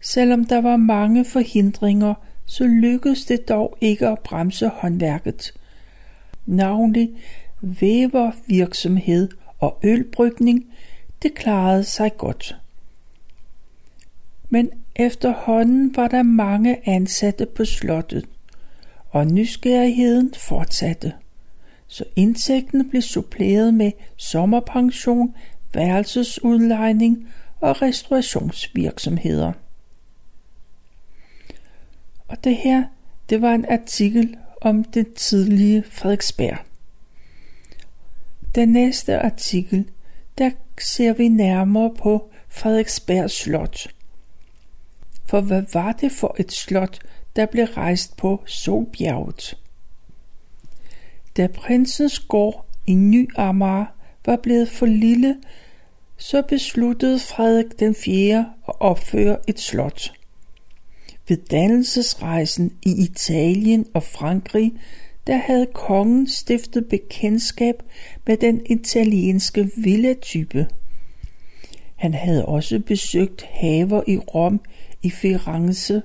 Selvom 0.00 0.44
der 0.44 0.60
var 0.60 0.76
mange 0.76 1.24
forhindringer, 1.24 2.14
så 2.46 2.66
lykkedes 2.66 3.24
det 3.24 3.48
dog 3.48 3.78
ikke 3.80 4.08
at 4.08 4.18
bremse 4.18 4.68
håndværket. 4.68 5.54
Navnlig 6.46 7.10
vævervirksomhed 7.60 9.28
og 9.58 9.78
ølbrygning, 9.82 10.66
det 11.22 11.34
klarede 11.34 11.84
sig 11.84 12.16
godt. 12.16 12.56
Men 14.48 14.70
efterhånden 14.96 15.96
var 15.96 16.08
der 16.08 16.22
mange 16.22 16.88
ansatte 16.88 17.46
på 17.46 17.64
slottet, 17.64 18.28
og 19.12 19.26
nysgerrigheden 19.26 20.34
fortsatte. 20.36 21.12
Så 21.86 22.04
indtægten 22.16 22.90
blev 22.90 23.02
suppleret 23.02 23.74
med 23.74 23.92
sommerpension, 24.16 25.34
værelsesudlejning 25.74 27.28
og 27.60 27.82
restaurationsvirksomheder. 27.82 29.52
Og 32.28 32.44
det 32.44 32.56
her, 32.56 32.84
det 33.30 33.42
var 33.42 33.54
en 33.54 33.66
artikel 33.68 34.36
om 34.60 34.84
det 34.84 35.14
tidlige 35.14 35.84
Frederiksberg. 35.90 36.58
Den 38.54 38.68
næste 38.68 39.18
artikel, 39.18 39.88
der 40.38 40.50
ser 40.80 41.12
vi 41.12 41.28
nærmere 41.28 41.94
på 41.98 42.30
Frederiksberg 42.48 43.30
Slot. 43.30 43.86
For 45.26 45.40
hvad 45.40 45.62
var 45.72 45.92
det 45.92 46.12
for 46.12 46.36
et 46.38 46.52
slot, 46.52 46.98
der 47.36 47.46
blev 47.46 47.64
rejst 47.64 48.16
på 48.16 48.42
Solbjerget? 48.46 49.58
Da 51.36 51.46
prinsens 51.46 52.18
gård 52.18 52.66
i 52.86 52.94
Ny 52.94 53.30
Amager 53.36 53.86
var 54.26 54.36
blevet 54.36 54.68
for 54.68 54.86
lille, 54.86 55.36
så 56.16 56.42
besluttede 56.42 57.18
Frederik 57.18 57.80
den 57.80 57.94
4. 57.94 58.52
at 58.68 58.74
opføre 58.80 59.38
et 59.48 59.60
slot. 59.60 60.12
Ved 61.28 61.36
dannelsesrejsen 61.36 62.72
i 62.82 63.02
Italien 63.02 63.86
og 63.94 64.02
Frankrig, 64.02 64.72
der 65.26 65.36
havde 65.36 65.66
kongen 65.74 66.28
stiftet 66.28 66.88
bekendtskab 66.88 67.74
med 68.26 68.36
den 68.36 68.60
italienske 68.66 69.70
villatype. 69.76 70.66
Han 71.96 72.14
havde 72.14 72.46
også 72.46 72.80
besøgt 72.86 73.42
haver 73.42 74.02
i 74.06 74.18
Rom, 74.18 74.60
i 75.02 75.10
Firenze 75.10 76.02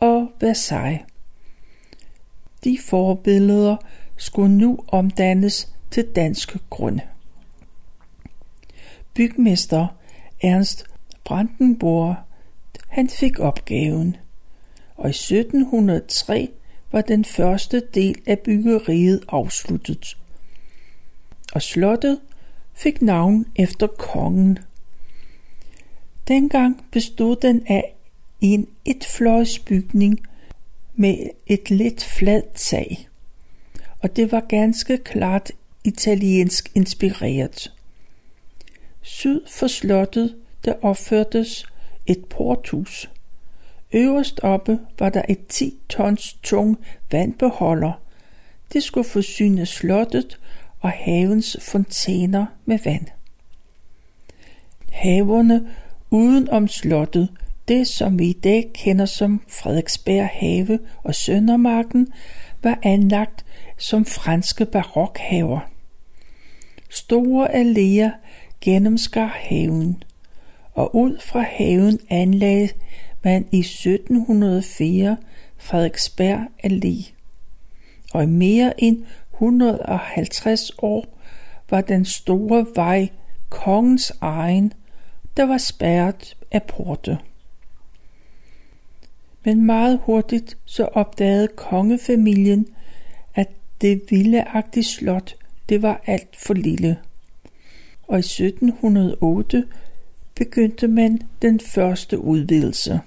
og 0.00 0.32
Versailles. 0.40 1.02
De 2.64 2.78
forbilleder 2.86 3.76
skulle 4.16 4.56
nu 4.56 4.78
omdannes 4.88 5.72
til 5.90 6.06
danske 6.16 6.58
grunde. 6.70 7.02
Bygmester 9.14 9.86
Ernst 10.42 10.84
Brandenburg, 11.24 12.16
han 12.88 13.08
fik 13.08 13.38
opgaven, 13.38 14.16
og 14.96 15.06
i 15.06 15.10
1703 15.10 16.50
var 16.92 17.00
den 17.00 17.24
første 17.24 17.82
del 17.94 18.22
af 18.26 18.38
byggeriet 18.38 19.24
afsluttet. 19.28 20.16
Og 21.54 21.62
slottet 21.62 22.20
fik 22.74 23.02
navn 23.02 23.46
efter 23.56 23.86
kongen. 23.86 24.58
Dengang 26.28 26.86
bestod 26.92 27.36
den 27.36 27.62
af 27.66 27.93
en 28.44 28.68
etfløjsbygning 28.84 30.26
med 30.94 31.16
et 31.46 31.70
lidt 31.70 32.04
fladt 32.04 32.54
tag, 32.54 33.08
og 33.98 34.16
det 34.16 34.32
var 34.32 34.40
ganske 34.40 34.96
klart 34.96 35.50
italiensk 35.84 36.70
inspireret. 36.74 37.72
Syd 39.02 39.40
for 39.48 39.66
slottet 39.66 40.36
der 40.64 40.74
opførtes 40.82 41.66
et 42.06 42.24
porthus. 42.24 43.10
Øverst 43.92 44.40
oppe 44.42 44.80
var 44.98 45.08
der 45.08 45.22
et 45.28 45.46
10 45.46 45.78
tons 45.88 46.38
tung 46.42 46.78
vandbeholder. 47.10 47.92
Det 48.72 48.82
skulle 48.82 49.08
forsyne 49.08 49.66
slottet 49.66 50.38
og 50.80 50.90
havens 50.90 51.56
fontæner 51.60 52.46
med 52.64 52.78
vand. 52.84 53.06
Haverne 54.90 55.68
uden 56.10 56.48
om 56.48 56.68
slottet, 56.68 57.28
det 57.68 57.86
som 57.86 58.18
vi 58.18 58.28
i 58.28 58.32
dag 58.32 58.70
kender 58.74 59.06
som 59.06 59.40
Frederiksberg 59.48 60.28
Have 60.32 60.78
og 61.04 61.14
Søndermarken, 61.14 62.08
var 62.62 62.78
anlagt 62.82 63.44
som 63.78 64.04
franske 64.04 64.64
barokhaver. 64.66 65.60
Store 66.90 67.48
alléer 67.54 68.10
gennemskar 68.60 69.26
haven, 69.26 70.02
og 70.72 70.96
ud 70.96 71.18
fra 71.20 71.40
haven 71.40 71.98
anlagde 72.10 72.68
man 73.24 73.46
i 73.52 73.58
1704 73.58 75.16
Frederiksberg 75.56 76.40
Allé. 76.66 77.12
Og 78.14 78.22
i 78.22 78.26
mere 78.26 78.84
end 78.84 79.04
150 79.34 80.70
år 80.78 81.18
var 81.70 81.80
den 81.80 82.04
store 82.04 82.66
vej 82.74 83.08
kongens 83.48 84.12
egen, 84.20 84.72
der 85.36 85.44
var 85.44 85.58
spærret 85.58 86.36
af 86.52 86.62
porte. 86.62 87.18
Men 89.44 89.66
meget 89.66 90.00
hurtigt 90.02 90.56
så 90.64 90.84
opdagede 90.84 91.48
kongefamilien, 91.56 92.66
at 93.34 93.48
det 93.80 94.02
villeagtige 94.10 94.84
slot, 94.84 95.36
det 95.68 95.82
var 95.82 96.02
alt 96.06 96.36
for 96.36 96.54
lille. 96.54 96.98
Og 98.02 98.16
i 98.16 98.18
1708 98.18 99.64
begyndte 100.34 100.88
man 100.88 101.20
den 101.42 101.60
første 101.60 102.18
udvidelse. 102.18 103.00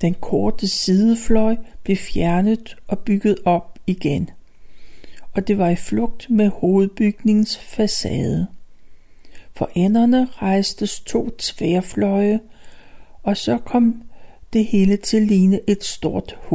Den 0.00 0.14
korte 0.14 0.68
sidefløj 0.68 1.56
blev 1.82 1.96
fjernet 1.96 2.76
og 2.88 2.98
bygget 2.98 3.38
op 3.44 3.78
igen, 3.86 4.30
og 5.32 5.48
det 5.48 5.58
var 5.58 5.68
i 5.68 5.76
flugt 5.76 6.30
med 6.30 6.48
hovedbygningens 6.48 7.58
facade. 7.58 8.46
For 9.52 9.70
enderne 9.74 10.24
rejstes 10.24 11.00
to 11.00 11.30
tværfløje, 11.38 12.40
og 13.22 13.36
så 13.36 13.58
kom 13.58 14.02
det 14.52 14.64
hele 14.64 14.96
til 14.96 15.22
ligne 15.22 15.60
et 15.66 15.84
stort 15.84 16.38
H. 16.50 16.52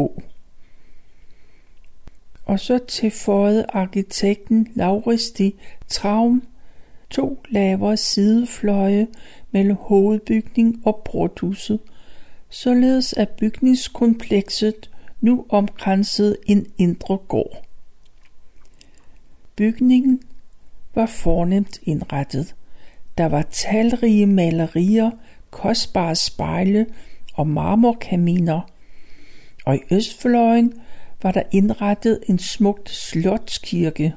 Og 2.46 2.60
så 2.60 2.80
tilføjede 2.88 3.66
arkitekten 3.70 4.68
Lauristi 4.76 5.56
Traum 5.88 6.44
to 7.10 7.44
lavere 7.50 7.98
sidefløje 7.98 9.08
mellem 9.52 9.76
hovedbygning 9.76 10.82
og 10.86 11.02
porthuset, 11.12 11.80
således 12.50 13.14
at 13.14 13.30
bygningskomplekset 13.30 14.90
nu 15.22 15.46
omkransede 15.50 16.38
en 16.46 16.66
indre 16.78 17.18
gård. 17.18 17.64
Bygningen 19.56 20.22
var 20.96 21.06
fornemt 21.06 21.80
indrettet. 21.84 22.56
Der 23.18 23.26
var 23.26 23.42
talrige 23.42 24.26
malerier, 24.26 25.12
kostbare 25.50 26.16
spejle 26.16 26.86
og 27.38 27.47
marmorkaminer, 27.47 28.62
og 29.65 29.76
i 29.76 29.80
østfløjen 29.91 30.73
var 31.23 31.32
der 31.32 31.43
indrettet 31.52 32.23
en 32.28 32.39
smukt 32.39 32.89
slotskirke. 32.89 34.13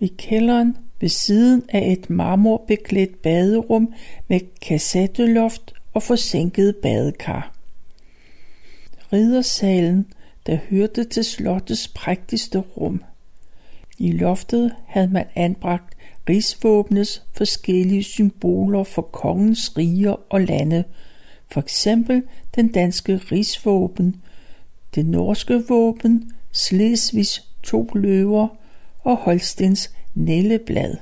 I 0.00 0.12
kælderen 0.18 0.76
ved 1.00 1.08
siden 1.08 1.62
af 1.68 1.92
et 1.92 2.10
marmorbeklædt 2.10 3.22
baderum 3.22 3.94
med 4.28 4.40
kassetteloft 4.62 5.74
og 5.94 6.02
forsænket 6.02 6.76
badekar. 6.76 7.52
Riddersalen, 9.12 10.06
der 10.46 10.56
hørte 10.70 11.04
til 11.04 11.24
slottets 11.24 11.88
prægtigste 11.88 12.58
rum. 12.58 13.02
I 13.98 14.12
loftet 14.12 14.74
havde 14.86 15.08
man 15.08 15.26
anbragt 15.34 15.96
rigsvåbnets 16.28 17.22
forskellige 17.32 18.02
symboler 18.02 18.84
for 18.84 19.02
kongens 19.02 19.76
riger 19.78 20.16
og 20.30 20.40
lande, 20.40 20.84
for 21.48 21.60
eksempel 21.60 22.22
den 22.54 22.72
danske 22.72 23.16
rigsvåben, 23.16 24.22
det 24.94 25.06
norske 25.06 25.64
våben, 25.68 26.32
Slesvigs 26.52 27.48
to 27.62 27.90
løver 27.94 28.48
og 28.98 29.16
Holstens 29.16 29.90
Nælleblad. 30.14 30.96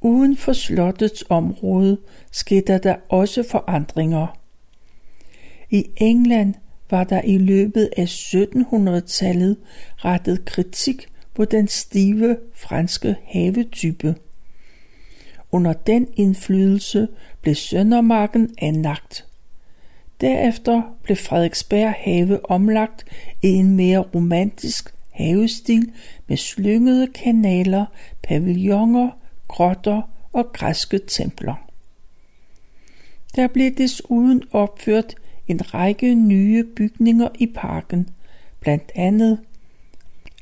Uden 0.00 0.36
for 0.36 0.52
slottets 0.52 1.24
område 1.28 1.98
skete 2.30 2.78
der 2.78 2.96
også 3.08 3.44
forandringer. 3.50 4.38
I 5.70 5.86
England 5.96 6.54
var 6.90 7.04
der 7.04 7.22
i 7.22 7.38
løbet 7.38 7.90
af 7.96 8.04
1700-tallet 8.04 9.56
rettet 9.96 10.44
kritik 10.44 11.08
på 11.34 11.44
den 11.44 11.68
stive 11.68 12.36
franske 12.54 13.16
havetype. 13.24 14.14
Under 15.52 15.72
den 15.72 16.08
indflydelse 16.16 17.08
blev 17.42 17.54
Søndermarken 17.54 18.54
anlagt. 18.58 19.26
Derefter 20.20 20.82
blev 21.02 21.16
Frederiksberg 21.16 21.94
have 21.96 22.50
omlagt 22.50 23.04
i 23.42 23.48
en 23.48 23.76
mere 23.76 23.98
romantisk 23.98 24.94
havestil 25.10 25.92
med 26.26 26.36
slyngede 26.36 27.06
kanaler, 27.06 27.86
pavilloner, 28.22 29.10
grotter 29.48 30.02
og 30.32 30.52
græske 30.52 31.00
templer. 31.06 31.54
Der 33.36 33.46
blev 33.46 33.70
desuden 33.70 34.42
opført 34.52 35.14
en 35.48 35.74
række 35.74 36.14
nye 36.14 36.64
bygninger 36.76 37.28
i 37.38 37.46
parken, 37.46 38.08
blandt 38.60 38.92
andet 38.94 39.38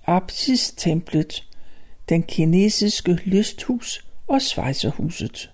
Apsis-templet, 0.07 1.49
den 2.09 2.23
kinesiske 2.23 3.13
lysthus 3.13 4.10
og 4.31 4.43
Schweizerhuset. 4.43 5.51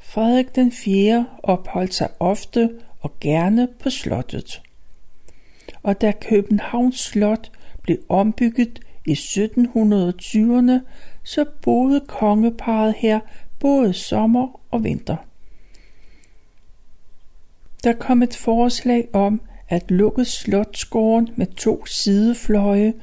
Frederik 0.00 0.54
den 0.54 0.72
4. 0.72 1.26
opholdt 1.42 1.94
sig 1.94 2.08
ofte 2.20 2.70
og 3.00 3.12
gerne 3.20 3.68
på 3.82 3.90
slottet 3.90 4.62
og 5.82 6.00
da 6.00 6.12
Københavns 6.20 7.00
Slot 7.00 7.50
blev 7.82 7.98
ombygget 8.08 8.80
i 9.06 9.12
1720'erne, 9.12 10.80
så 11.22 11.44
boede 11.62 12.00
kongeparet 12.08 12.94
her 12.98 13.20
både 13.60 13.92
sommer 13.92 14.60
og 14.70 14.84
vinter. 14.84 15.16
Der 17.84 17.92
kom 17.92 18.22
et 18.22 18.36
forslag 18.36 19.08
om 19.12 19.40
at 19.68 19.90
lukke 19.90 20.24
slotsgården 20.24 21.28
med 21.36 21.46
to 21.46 21.86
sidefløje, 21.86 22.94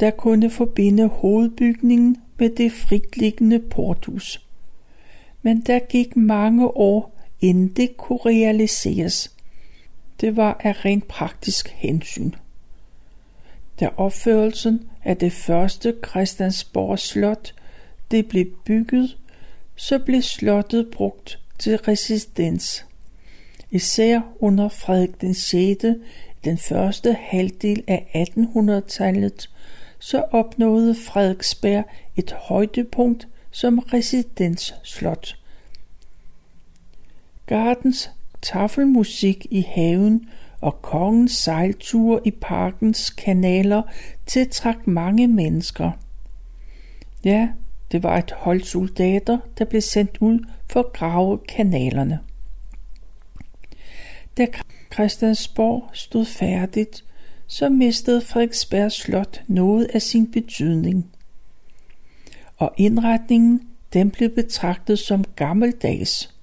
der 0.00 0.10
kunne 0.10 0.50
forbinde 0.50 1.08
hovedbygningen 1.08 2.16
med 2.38 2.50
det 2.50 2.72
fritliggende 2.72 3.58
porthus. 3.58 4.44
Men 5.42 5.60
der 5.60 5.78
gik 5.78 6.16
mange 6.16 6.76
år, 6.76 7.14
inden 7.40 7.68
det 7.68 7.96
kunne 7.96 8.20
realiseres– 8.26 9.30
det 10.20 10.36
var 10.36 10.60
af 10.60 10.84
rent 10.84 11.08
praktisk 11.08 11.68
hensyn. 11.68 12.32
Da 13.80 13.88
opførelsen 13.96 14.88
af 15.04 15.16
det 15.16 15.32
første 15.32 15.94
Christiansborg 16.08 16.98
Slot 16.98 17.54
det 18.10 18.28
blev 18.28 18.46
bygget, 18.64 19.16
så 19.76 19.98
blev 19.98 20.22
slottet 20.22 20.90
brugt 20.92 21.38
til 21.58 21.76
residens. 21.76 22.84
Især 23.70 24.20
under 24.40 24.68
Frederik 24.68 25.20
den 25.20 25.34
6. 25.34 25.84
den 26.44 26.58
første 26.58 27.12
halvdel 27.12 27.84
af 27.86 28.26
1800-tallet, 28.38 29.50
så 29.98 30.24
opnåede 30.30 30.94
Frederiksberg 30.94 31.84
et 32.16 32.32
højdepunkt 32.32 33.28
som 33.50 33.78
residensslot. 33.78 35.38
Gardens 37.46 38.10
tafelmusik 38.42 39.46
i 39.50 39.60
haven 39.60 40.28
og 40.60 40.82
kongens 40.82 41.32
sejlture 41.32 42.20
i 42.24 42.30
parkens 42.30 43.10
kanaler 43.10 43.82
tiltrak 44.26 44.86
mange 44.86 45.28
mennesker. 45.28 45.90
Ja, 47.24 47.48
det 47.92 48.02
var 48.02 48.18
et 48.18 48.30
hold 48.30 48.62
soldater, 48.62 49.38
der 49.58 49.64
blev 49.64 49.80
sendt 49.80 50.18
ud 50.20 50.38
for 50.70 50.80
at 50.80 50.92
grave 50.92 51.38
kanalerne. 51.48 52.18
Da 54.38 54.46
Christiansborg 54.92 55.90
stod 55.92 56.24
færdigt, 56.24 57.04
så 57.48 57.68
mistede 57.68 58.20
Frederiksberg 58.20 58.92
Slot 58.92 59.42
noget 59.46 59.84
af 59.84 60.02
sin 60.02 60.30
betydning. 60.30 61.10
Og 62.56 62.74
indretningen, 62.76 63.68
den 63.92 64.10
blev 64.10 64.30
betragtet 64.30 64.98
som 64.98 65.24
gammeldags. 65.36 66.34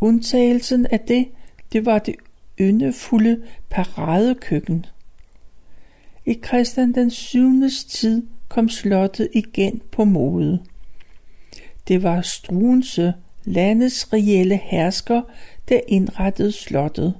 Undtagelsen 0.00 0.86
af 0.86 1.00
det, 1.00 1.28
det 1.72 1.86
var 1.86 1.98
det 1.98 2.14
yndefulde 2.60 3.42
paradekøkken. 3.70 4.86
I 6.26 6.38
Christian 6.46 6.92
den 6.94 7.10
7. 7.10 7.50
tid 7.88 8.26
kom 8.48 8.68
slottet 8.68 9.28
igen 9.32 9.80
på 9.92 10.04
mode. 10.04 10.62
Det 11.88 12.02
var 12.02 12.20
Struense, 12.20 13.14
landets 13.44 14.12
reelle 14.12 14.56
hersker, 14.56 15.22
der 15.68 15.80
indrettede 15.88 16.52
slottet. 16.52 17.14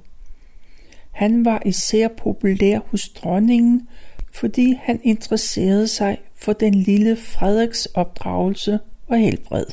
Han 1.13 1.45
var 1.45 1.63
især 1.67 2.09
populær 2.09 2.79
hos 2.87 3.09
dronningen, 3.09 3.89
fordi 4.33 4.79
han 4.83 5.01
interesserede 5.05 5.89
sig 5.89 6.19
for 6.35 6.53
den 6.53 6.75
lille 6.75 7.17
Frederiks 7.17 7.87
opdragelse 7.87 8.79
og 9.07 9.19
helbred. 9.19 9.67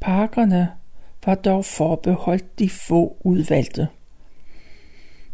Parkerne 0.00 0.68
var 1.26 1.34
dog 1.34 1.64
forbeholdt 1.64 2.58
de 2.58 2.70
få 2.70 3.16
udvalgte. 3.20 3.88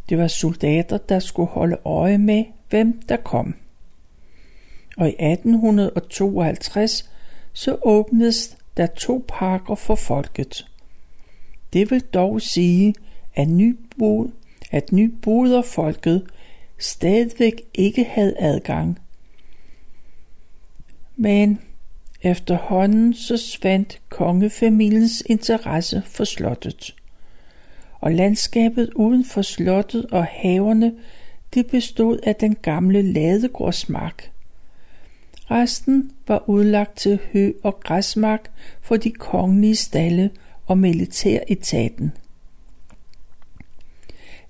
Det 0.08 0.18
var 0.18 0.28
soldater, 0.28 0.98
der 0.98 1.18
skulle 1.18 1.48
holde 1.48 1.78
øje 1.84 2.18
med, 2.18 2.44
hvem 2.68 3.02
der 3.08 3.16
kom. 3.16 3.54
Og 4.96 5.08
i 5.08 5.14
1852 5.18 7.10
så 7.52 7.78
åbnedes 7.82 8.56
der 8.76 8.86
to 8.86 9.24
parker 9.28 9.74
for 9.74 9.94
folket. 9.94 10.66
Det 11.72 11.90
vil 11.90 12.00
dog 12.00 12.40
sige, 12.40 12.94
at 13.34 13.48
nybo, 13.48 14.30
at 14.70 14.92
nyboderfolket 14.92 16.26
stadigvæk 16.78 17.62
ikke 17.74 18.04
havde 18.04 18.34
adgang. 18.38 18.98
Men 21.16 21.60
efterhånden 22.22 23.14
så 23.14 23.36
svandt 23.36 24.00
kongefamiliens 24.08 25.22
interesse 25.26 26.02
for 26.06 26.24
slottet. 26.24 26.94
Og 28.00 28.12
landskabet 28.12 28.90
uden 28.94 29.24
for 29.24 29.42
slottet 29.42 30.06
og 30.06 30.24
haverne, 30.24 30.92
det 31.54 31.66
bestod 31.66 32.18
af 32.22 32.36
den 32.36 32.54
gamle 32.54 33.02
ladegårdsmark. 33.02 34.30
Resten 35.50 36.10
var 36.28 36.48
udlagt 36.48 36.98
til 36.98 37.18
hø- 37.32 37.52
og 37.62 37.80
græsmark 37.80 38.50
for 38.80 38.96
de 38.96 39.10
kongelige 39.10 39.76
stalle 39.76 40.30
og 40.66 40.78
militæretaten. 40.78 42.12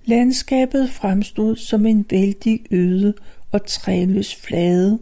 Landskabet 0.05 0.89
fremstod 0.89 1.55
som 1.55 1.85
en 1.85 2.05
vældig 2.09 2.59
øde 2.71 3.13
og 3.51 3.65
træløs 3.65 4.35
flade, 4.35 4.99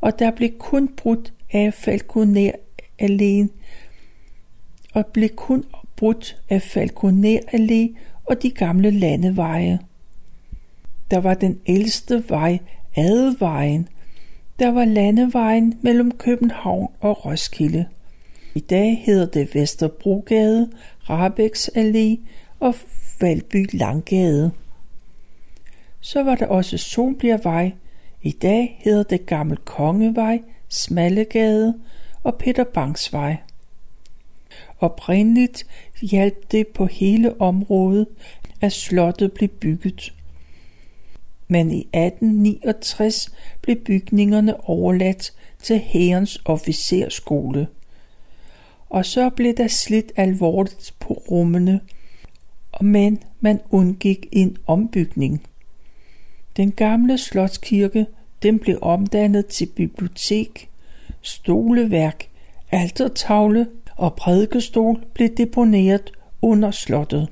og 0.00 0.18
der 0.18 0.30
blev 0.30 0.50
kun 0.58 0.88
brudt 0.88 1.32
af 1.52 1.74
Falconer 1.74 2.52
alene 2.98 3.48
og 4.94 5.06
blev 5.06 5.28
kun 5.28 5.64
brudt 5.96 6.42
af 6.50 6.62
Falconer 6.62 7.38
Allé 7.38 7.98
og 8.24 8.42
de 8.42 8.50
gamle 8.50 8.90
landeveje. 8.90 9.78
Der 11.10 11.18
var 11.18 11.34
den 11.34 11.60
ældste 11.66 12.24
vej, 12.28 12.58
Adelvejen. 12.96 13.88
Der 14.58 14.68
var 14.68 14.84
landevejen 14.84 15.78
mellem 15.82 16.10
København 16.10 16.88
og 17.00 17.26
Roskilde. 17.26 17.86
I 18.54 18.60
dag 18.60 19.02
hedder 19.06 19.26
det 19.26 19.54
Vesterbrogade, 19.54 20.70
Rabeks 21.10 21.70
Allé 21.76 22.18
og 22.60 22.74
Valby 23.20 23.66
Langgade. 23.72 24.50
Så 26.00 26.22
var 26.22 26.34
der 26.34 26.46
også 26.46 26.78
Solbjergvej. 26.78 27.72
I 28.22 28.30
dag 28.30 28.80
hedder 28.84 29.02
det 29.02 29.26
Gammel 29.26 29.56
Kongevej, 29.56 30.42
Smallegade 30.68 31.74
og 32.22 32.34
Peter 32.34 32.64
Bangs 32.64 33.12
Vej. 33.12 33.36
Oprindeligt 34.80 35.66
hjalp 36.02 36.52
det 36.52 36.68
på 36.68 36.86
hele 36.86 37.40
området, 37.40 38.06
at 38.60 38.72
slottet 38.72 39.32
blev 39.32 39.48
bygget. 39.48 40.14
Men 41.48 41.70
i 41.70 41.80
1869 41.80 43.34
blev 43.62 43.76
bygningerne 43.76 44.68
overladt 44.68 45.32
til 45.62 45.78
Hærens 45.78 46.42
officerskole. 46.44 47.68
Og 48.88 49.04
så 49.04 49.30
blev 49.30 49.56
der 49.56 49.68
slidt 49.68 50.12
alvorligt 50.16 50.94
på 51.00 51.22
rummene, 51.30 51.80
men 52.80 53.22
man 53.40 53.60
undgik 53.70 54.26
en 54.32 54.56
ombygning. 54.66 55.42
Den 56.56 56.72
gamle 56.72 57.18
slotskirke 57.18 58.06
den 58.42 58.58
blev 58.58 58.78
omdannet 58.82 59.46
til 59.46 59.66
bibliotek, 59.66 60.68
stoleværk, 61.22 62.28
altertavle 62.70 63.66
og 63.96 64.14
prædikestol 64.14 65.04
blev 65.14 65.28
deponeret 65.36 66.12
under 66.42 66.70
slottet. 66.70 67.28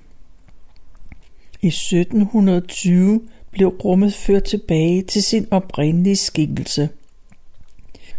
I 1.63 1.67
1720 1.67 3.21
blev 3.51 3.69
rummet 3.69 4.15
ført 4.15 4.45
tilbage 4.45 5.03
til 5.03 5.23
sin 5.23 5.47
oprindelige 5.51 6.17
skikkelse. 6.17 6.89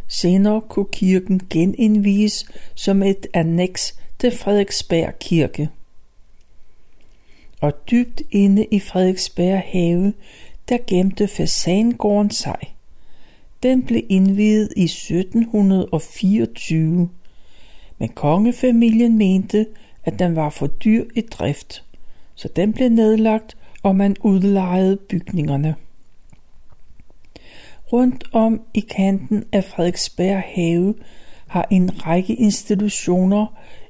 Senere 0.07 0.61
kunne 0.61 0.85
kirken 0.91 1.41
genindvies 1.49 2.45
som 2.75 3.03
et 3.03 3.27
annex 3.33 3.93
til 4.19 4.31
Frederiksberg 4.31 5.19
Kirke. 5.19 5.69
Og 7.61 7.73
dybt 7.91 8.21
inde 8.31 8.65
i 8.71 8.79
Frederiksberg 8.79 9.61
have, 9.65 10.13
der 10.69 10.77
gemte 10.87 11.27
fasangården 11.27 12.31
sig. 12.31 12.75
Den 13.63 13.83
blev 13.83 14.01
indviet 14.09 14.69
i 14.75 14.83
1724 14.83 17.09
men 17.97 18.09
kongefamilien 18.09 19.17
mente, 19.17 19.67
at 20.03 20.19
den 20.19 20.35
var 20.35 20.49
for 20.49 20.67
dyr 20.67 21.05
i 21.15 21.21
drift, 21.21 21.83
så 22.35 22.47
den 22.55 22.73
blev 22.73 22.89
nedlagt, 22.89 23.57
og 23.83 23.95
man 23.95 24.15
udlejede 24.21 24.97
bygningerne. 24.97 25.75
Rundt 27.93 28.23
om 28.33 28.61
i 28.73 28.79
kanten 28.79 29.43
af 29.51 29.63
Frederiksberg 29.63 30.43
have 30.45 30.95
har 31.47 31.67
en 31.71 32.05
række 32.05 32.35
institutioner 32.35 33.45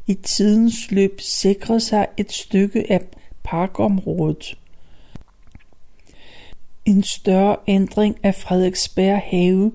i 0.07 0.13
tidens 0.13 0.91
løb 0.91 1.21
sikret 1.21 1.81
sig 1.81 2.07
et 2.17 2.31
stykke 2.31 2.91
af 2.91 3.01
parkområdet. 3.47 4.57
En 6.85 7.03
større 7.03 7.55
ændring 7.67 8.17
af 8.23 8.35
Frederiksberg 8.35 9.21
have, 9.23 9.71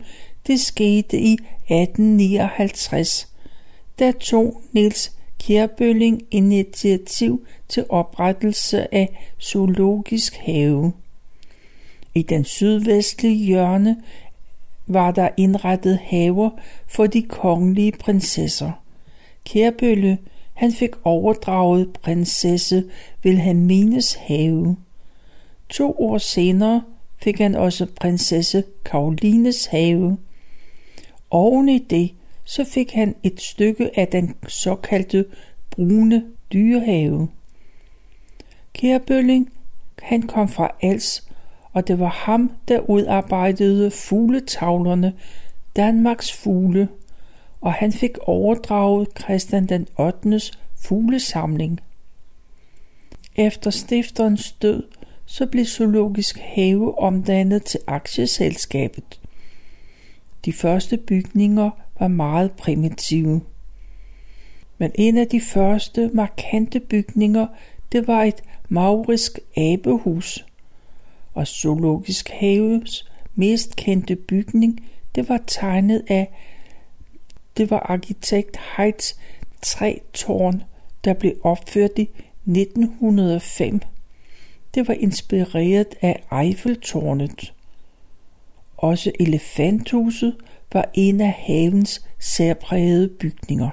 det 0.46 0.60
skete 0.60 1.18
i 1.18 1.32
1859, 1.32 3.28
der 3.98 4.12
tog 4.12 4.62
Niels 4.72 5.12
Kjærbølling 5.38 6.22
initiativ 6.30 7.46
til 7.68 7.84
oprettelse 7.88 8.94
af 8.94 9.32
zoologisk 9.40 10.36
have. 10.36 10.92
I 12.14 12.22
den 12.22 12.44
sydvestlige 12.44 13.44
hjørne 13.44 14.02
var 14.86 15.10
der 15.10 15.28
indrettet 15.36 15.98
haver 15.98 16.50
for 16.86 17.06
de 17.06 17.22
kongelige 17.22 17.92
prinsesser. 17.92 18.72
Kærbølle 19.44 20.18
han 20.54 20.72
fik 20.72 20.90
overdraget 21.04 21.92
prinsesse 22.02 22.84
Wilhelmines 23.24 24.14
have. 24.14 24.76
To 25.68 25.94
år 25.98 26.18
senere 26.18 26.82
fik 27.22 27.38
han 27.38 27.54
også 27.54 27.86
prinsesse 28.00 28.64
Karolines 28.84 29.66
have. 29.66 30.18
Oven 31.30 31.68
i 31.68 31.78
det 31.78 32.14
så 32.44 32.64
fik 32.64 32.92
han 32.92 33.14
et 33.22 33.40
stykke 33.40 33.98
af 33.98 34.08
den 34.08 34.34
såkaldte 34.48 35.24
brune 35.70 36.24
dyrehave. 36.52 37.28
Kærbølling, 38.72 39.52
han 40.02 40.22
kom 40.22 40.48
fra 40.48 40.74
Als 40.82 41.22
og 41.72 41.88
det 41.88 41.98
var 41.98 42.08
ham, 42.08 42.52
der 42.68 42.90
udarbejdede 42.90 43.90
fugletavlerne, 43.90 45.12
Danmarks 45.76 46.32
fugle, 46.32 46.88
og 47.62 47.72
han 47.72 47.92
fik 47.92 48.18
overdraget 48.18 49.08
Christian 49.20 49.66
den 49.66 49.86
8. 49.98 50.40
fuglesamling. 50.76 51.80
Efter 53.36 53.70
stifterens 53.70 54.52
død, 54.52 54.82
så 55.26 55.46
blev 55.46 55.64
Zoologisk 55.64 56.38
Have 56.38 56.98
omdannet 56.98 57.64
til 57.64 57.80
aktieselskabet. 57.86 59.20
De 60.44 60.52
første 60.52 60.96
bygninger 60.96 61.70
var 62.00 62.08
meget 62.08 62.52
primitive. 62.52 63.40
Men 64.78 64.90
en 64.94 65.18
af 65.18 65.26
de 65.26 65.40
første 65.40 66.10
markante 66.14 66.80
bygninger, 66.80 67.46
det 67.92 68.06
var 68.06 68.22
et 68.22 68.42
maurisk 68.68 69.38
abehus. 69.56 70.46
Og 71.34 71.46
Zoologisk 71.46 72.28
Haves 72.28 73.10
mest 73.34 73.76
kendte 73.76 74.16
bygning, 74.16 74.88
det 75.14 75.28
var 75.28 75.40
tegnet 75.46 76.04
af 76.08 76.28
det 77.56 77.70
var 77.70 77.78
arkitekt 77.78 78.56
Heights 78.76 79.18
trætårn, 79.62 80.62
der 81.04 81.14
blev 81.14 81.32
opført 81.42 81.90
i 81.96 82.10
1905. 82.46 83.80
Det 84.74 84.88
var 84.88 84.94
inspireret 84.94 85.94
af 86.00 86.22
Eiffeltårnet. 86.42 87.54
Også 88.76 89.12
elefanthuset 89.20 90.36
var 90.72 90.90
en 90.94 91.20
af 91.20 91.32
havens 91.32 92.06
særprægede 92.18 93.08
bygninger. 93.08 93.70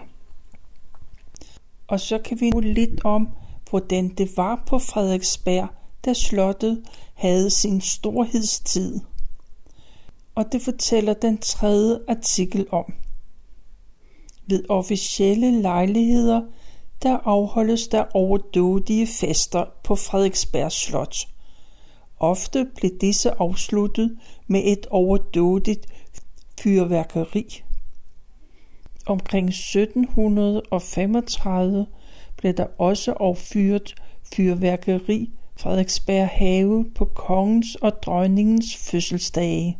Og 1.87 1.99
så 1.99 2.17
kan 2.17 2.41
vi 2.41 2.49
nu 2.49 2.59
lidt 2.59 3.05
om, 3.05 3.29
hvordan 3.69 4.09
det 4.09 4.37
var 4.37 4.63
på 4.67 4.79
Frederiksberg, 4.79 5.67
da 6.05 6.13
slottet 6.13 6.83
havde 7.13 7.49
sin 7.49 7.81
storhedstid. 7.81 8.99
Og 10.35 10.45
det 10.51 10.61
fortæller 10.61 11.13
den 11.13 11.37
tredje 11.37 11.99
artikel 12.07 12.67
om. 12.71 12.93
Ved 14.49 14.63
officielle 14.69 15.61
lejligheder, 15.61 16.41
der 17.03 17.17
afholdes 17.17 17.87
der 17.87 18.03
overdådige 18.13 19.07
fester 19.07 19.65
på 19.83 19.95
Frederiksberg 19.95 20.71
Slot. 20.71 21.15
Ofte 22.19 22.67
blev 22.75 22.91
disse 23.01 23.31
afsluttet 23.31 24.17
med 24.47 24.61
et 24.65 24.87
overdådigt 24.89 25.87
fyrværkeri. 26.61 27.63
Omkring 29.05 29.47
1735 29.47 31.85
blev 32.37 32.53
der 32.53 32.67
også 32.77 33.11
affyret 33.11 33.95
fyrværkeri 34.35 35.31
Frederiksberg 35.55 36.27
Have 36.27 36.85
på 36.95 37.05
kongens 37.05 37.75
og 37.75 38.03
dronningens 38.03 38.75
fødselsdage. 38.75 39.77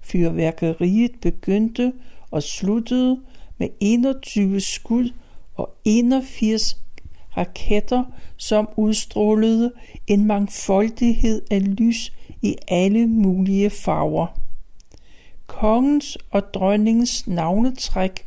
Fyrværkeriet 0.00 1.12
begyndte 1.22 1.92
og 2.30 2.42
sluttede 2.42 3.20
med 3.64 3.70
21 3.80 4.60
skud 4.60 5.10
og 5.54 5.76
81 5.84 6.76
raketter, 7.36 8.04
som 8.36 8.68
udstrålede 8.76 9.72
en 10.06 10.24
mangfoldighed 10.24 11.42
af 11.50 11.76
lys 11.76 12.12
i 12.42 12.56
alle 12.68 13.06
mulige 13.06 13.70
farver. 13.70 14.26
Kongens 15.46 16.18
og 16.30 16.54
dronningens 16.54 17.26
navnetræk 17.26 18.26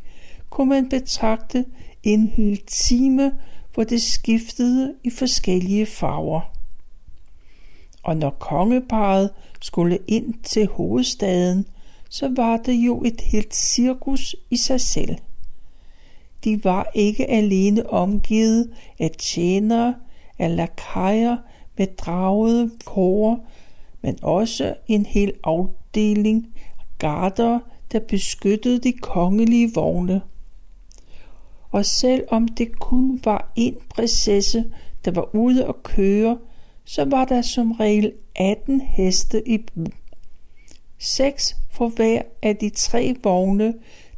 kunne 0.50 0.68
man 0.68 0.88
betragte 0.88 1.64
en 2.02 2.28
hel 2.28 2.60
time, 2.66 3.32
hvor 3.74 3.84
det 3.84 4.02
skiftede 4.02 4.94
i 5.04 5.10
forskellige 5.10 5.86
farver. 5.86 6.40
Og 8.02 8.16
når 8.16 8.30
kongeparet 8.30 9.30
skulle 9.60 9.98
ind 10.06 10.34
til 10.42 10.66
hovedstaden, 10.66 11.66
så 12.10 12.32
var 12.36 12.56
det 12.56 12.72
jo 12.72 13.02
et 13.02 13.20
helt 13.20 13.54
cirkus 13.54 14.36
i 14.50 14.56
sig 14.56 14.80
selv. 14.80 15.16
De 16.48 16.64
var 16.64 16.90
ikke 16.94 17.30
alene 17.30 17.90
omgivet 17.90 18.70
af 18.98 19.10
tjenere, 19.10 19.94
af 20.38 20.56
lakajer 20.56 21.36
med 21.78 21.86
dragede 21.86 22.70
kårer, 22.84 23.36
men 24.02 24.18
også 24.22 24.74
en 24.86 25.06
hel 25.06 25.32
afdeling 25.44 26.48
garder, 26.98 27.58
der 27.92 28.00
beskyttede 28.00 28.78
de 28.78 28.92
kongelige 28.92 29.70
vogne. 29.74 30.20
Og 31.70 31.84
selvom 31.84 32.48
det 32.48 32.78
kun 32.78 33.20
var 33.24 33.52
en 33.56 33.76
prinsesse, 33.88 34.64
der 35.04 35.10
var 35.10 35.34
ude 35.34 35.64
at 35.64 35.82
køre, 35.82 36.38
så 36.84 37.04
var 37.04 37.24
der 37.24 37.42
som 37.42 37.72
regel 37.72 38.12
18 38.36 38.80
heste 38.80 39.48
i 39.48 39.58
brug. 39.58 39.92
Seks 40.98 41.56
for 41.70 41.88
hver 41.88 42.22
af 42.42 42.56
de 42.56 42.70
tre 42.70 43.16
vogne, 43.22 43.74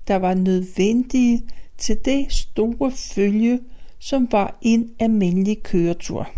der 0.08 0.16
var 0.16 0.34
nødvendige 0.34 1.42
til 1.80 2.04
det 2.04 2.32
store 2.32 2.90
følge, 2.90 3.60
som 3.98 4.28
var 4.32 4.58
en 4.62 4.90
almindelig 4.98 5.62
køretur. 5.62 6.30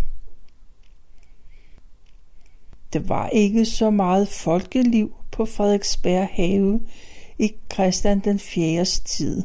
Der 2.93 2.99
var 2.99 3.29
ikke 3.29 3.65
så 3.65 3.91
meget 3.91 4.29
folkeliv 4.29 5.15
på 5.31 5.45
Frederiksberg 5.45 6.29
have 6.33 6.81
i 7.39 7.53
Christian 7.73 8.21
den 8.21 8.39
4. 8.39 8.85
tid. 8.85 9.43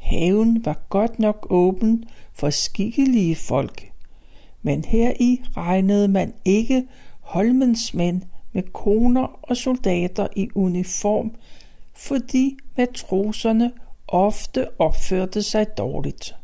Haven 0.00 0.64
var 0.64 0.86
godt 0.88 1.18
nok 1.18 1.46
åben 1.50 2.04
for 2.32 2.50
skikkelige 2.50 3.36
folk, 3.36 3.92
men 4.62 4.84
her 4.84 5.12
i 5.20 5.40
regnede 5.56 6.08
man 6.08 6.34
ikke 6.44 6.86
holmensmænd 7.20 8.22
med 8.52 8.62
koner 8.62 9.40
og 9.42 9.56
soldater 9.56 10.26
i 10.36 10.48
uniform, 10.54 11.34
fordi 11.94 12.56
matroserne 12.76 13.72
ofte 14.08 14.80
opførte 14.80 15.42
sig 15.42 15.78
dårligt. 15.78 16.34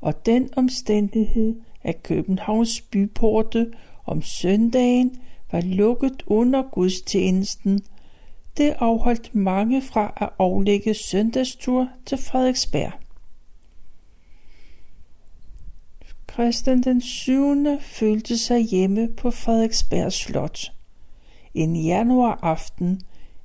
Og 0.00 0.26
den 0.26 0.50
omstændighed, 0.56 1.60
at 1.82 2.02
Københavns 2.02 2.80
byporte 2.80 3.72
om 4.06 4.22
søndagen 4.22 5.20
var 5.52 5.60
lukket 5.60 6.22
under 6.26 6.62
gudstjenesten, 6.72 7.80
det 8.56 8.74
afholdt 8.78 9.34
mange 9.34 9.82
fra 9.82 10.12
at 10.16 10.28
aflægge 10.38 10.94
søndagstur 10.94 11.88
til 12.06 12.18
Frederiksberg. 12.18 12.92
Christian 16.32 16.82
den 16.82 17.00
7. 17.00 17.80
følte 17.80 18.38
sig 18.38 18.60
hjemme 18.60 19.08
på 19.08 19.30
Frederiksberg 19.30 20.12
Slot. 20.12 20.72
En 21.54 21.76
januaraften 21.76 23.00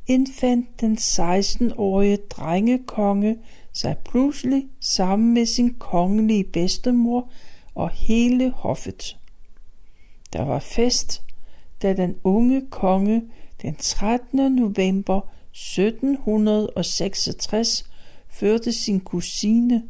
indfandt 0.08 0.82
den 0.82 0.98
16-årige 0.98 2.18
drengekonge 2.18 3.38
sig 3.74 3.96
pludselig 4.06 4.68
sammen 4.80 5.34
med 5.34 5.46
sin 5.46 5.74
kongelige 5.74 6.44
bedstemor 6.44 7.30
og 7.76 7.90
hele 7.90 8.52
hoffet. 8.52 9.18
Der 10.34 10.44
var 10.44 10.60
fest, 10.60 11.22
da 11.82 11.94
den 11.94 12.16
unge 12.24 12.62
konge 12.70 13.24
den 13.62 13.76
13. 13.76 14.56
november 14.56 15.22
1766 15.52 17.86
førte 18.28 18.74
sin 18.74 19.00
kusine, 19.00 19.84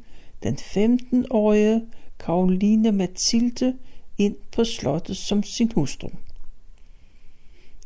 den 0.44 0.56
15-årige 0.56 1.82
Karoline 2.20 2.92
Mathilde, 2.92 3.76
ind 4.18 4.36
på 4.52 4.64
slottet 4.64 5.18
som 5.18 5.44
sin 5.44 5.72
hustru. 5.76 6.10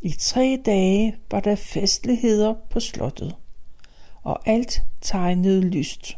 I 0.01 0.09
tre 0.19 0.61
dage 0.65 1.15
var 1.31 1.39
der 1.39 1.55
festligheder 1.55 2.53
på 2.69 2.79
slottet, 2.79 3.35
og 4.23 4.49
alt 4.49 4.81
tegnede 5.01 5.61
lyst. 5.61 6.17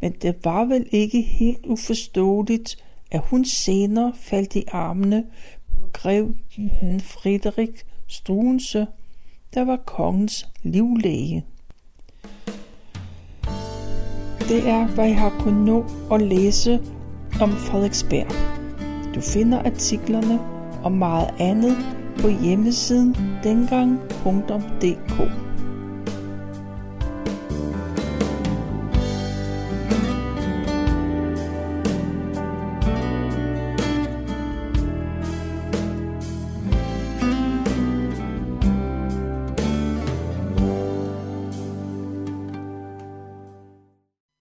Men 0.00 0.12
det 0.12 0.44
var 0.44 0.64
vel 0.64 0.86
ikke 0.92 1.22
helt 1.22 1.66
uforståeligt, 1.66 2.84
at 3.10 3.20
hun 3.20 3.44
senere 3.44 4.12
faldt 4.16 4.56
i 4.56 4.64
armene 4.72 5.24
på 5.68 5.88
grev 5.92 6.34
Frederik 7.00 7.86
Struense, 8.06 8.86
der 9.54 9.64
var 9.64 9.76
kongens 9.76 10.48
livlæge. 10.62 11.44
Det 14.48 14.68
er, 14.68 14.86
hvad 14.86 15.06
jeg 15.06 15.20
har 15.20 15.36
kunnet 15.40 15.66
nå 15.66 15.84
at 16.12 16.22
læse 16.22 16.80
om 17.40 17.50
Frederiksberg. 17.52 18.30
Du 19.14 19.20
finder 19.20 19.58
artiklerne 19.58 20.40
og 20.84 20.92
meget 20.92 21.34
andet 21.38 21.76
på 22.20 22.28
hjemmesiden 22.28 23.16
dengang.dk. 23.44 25.45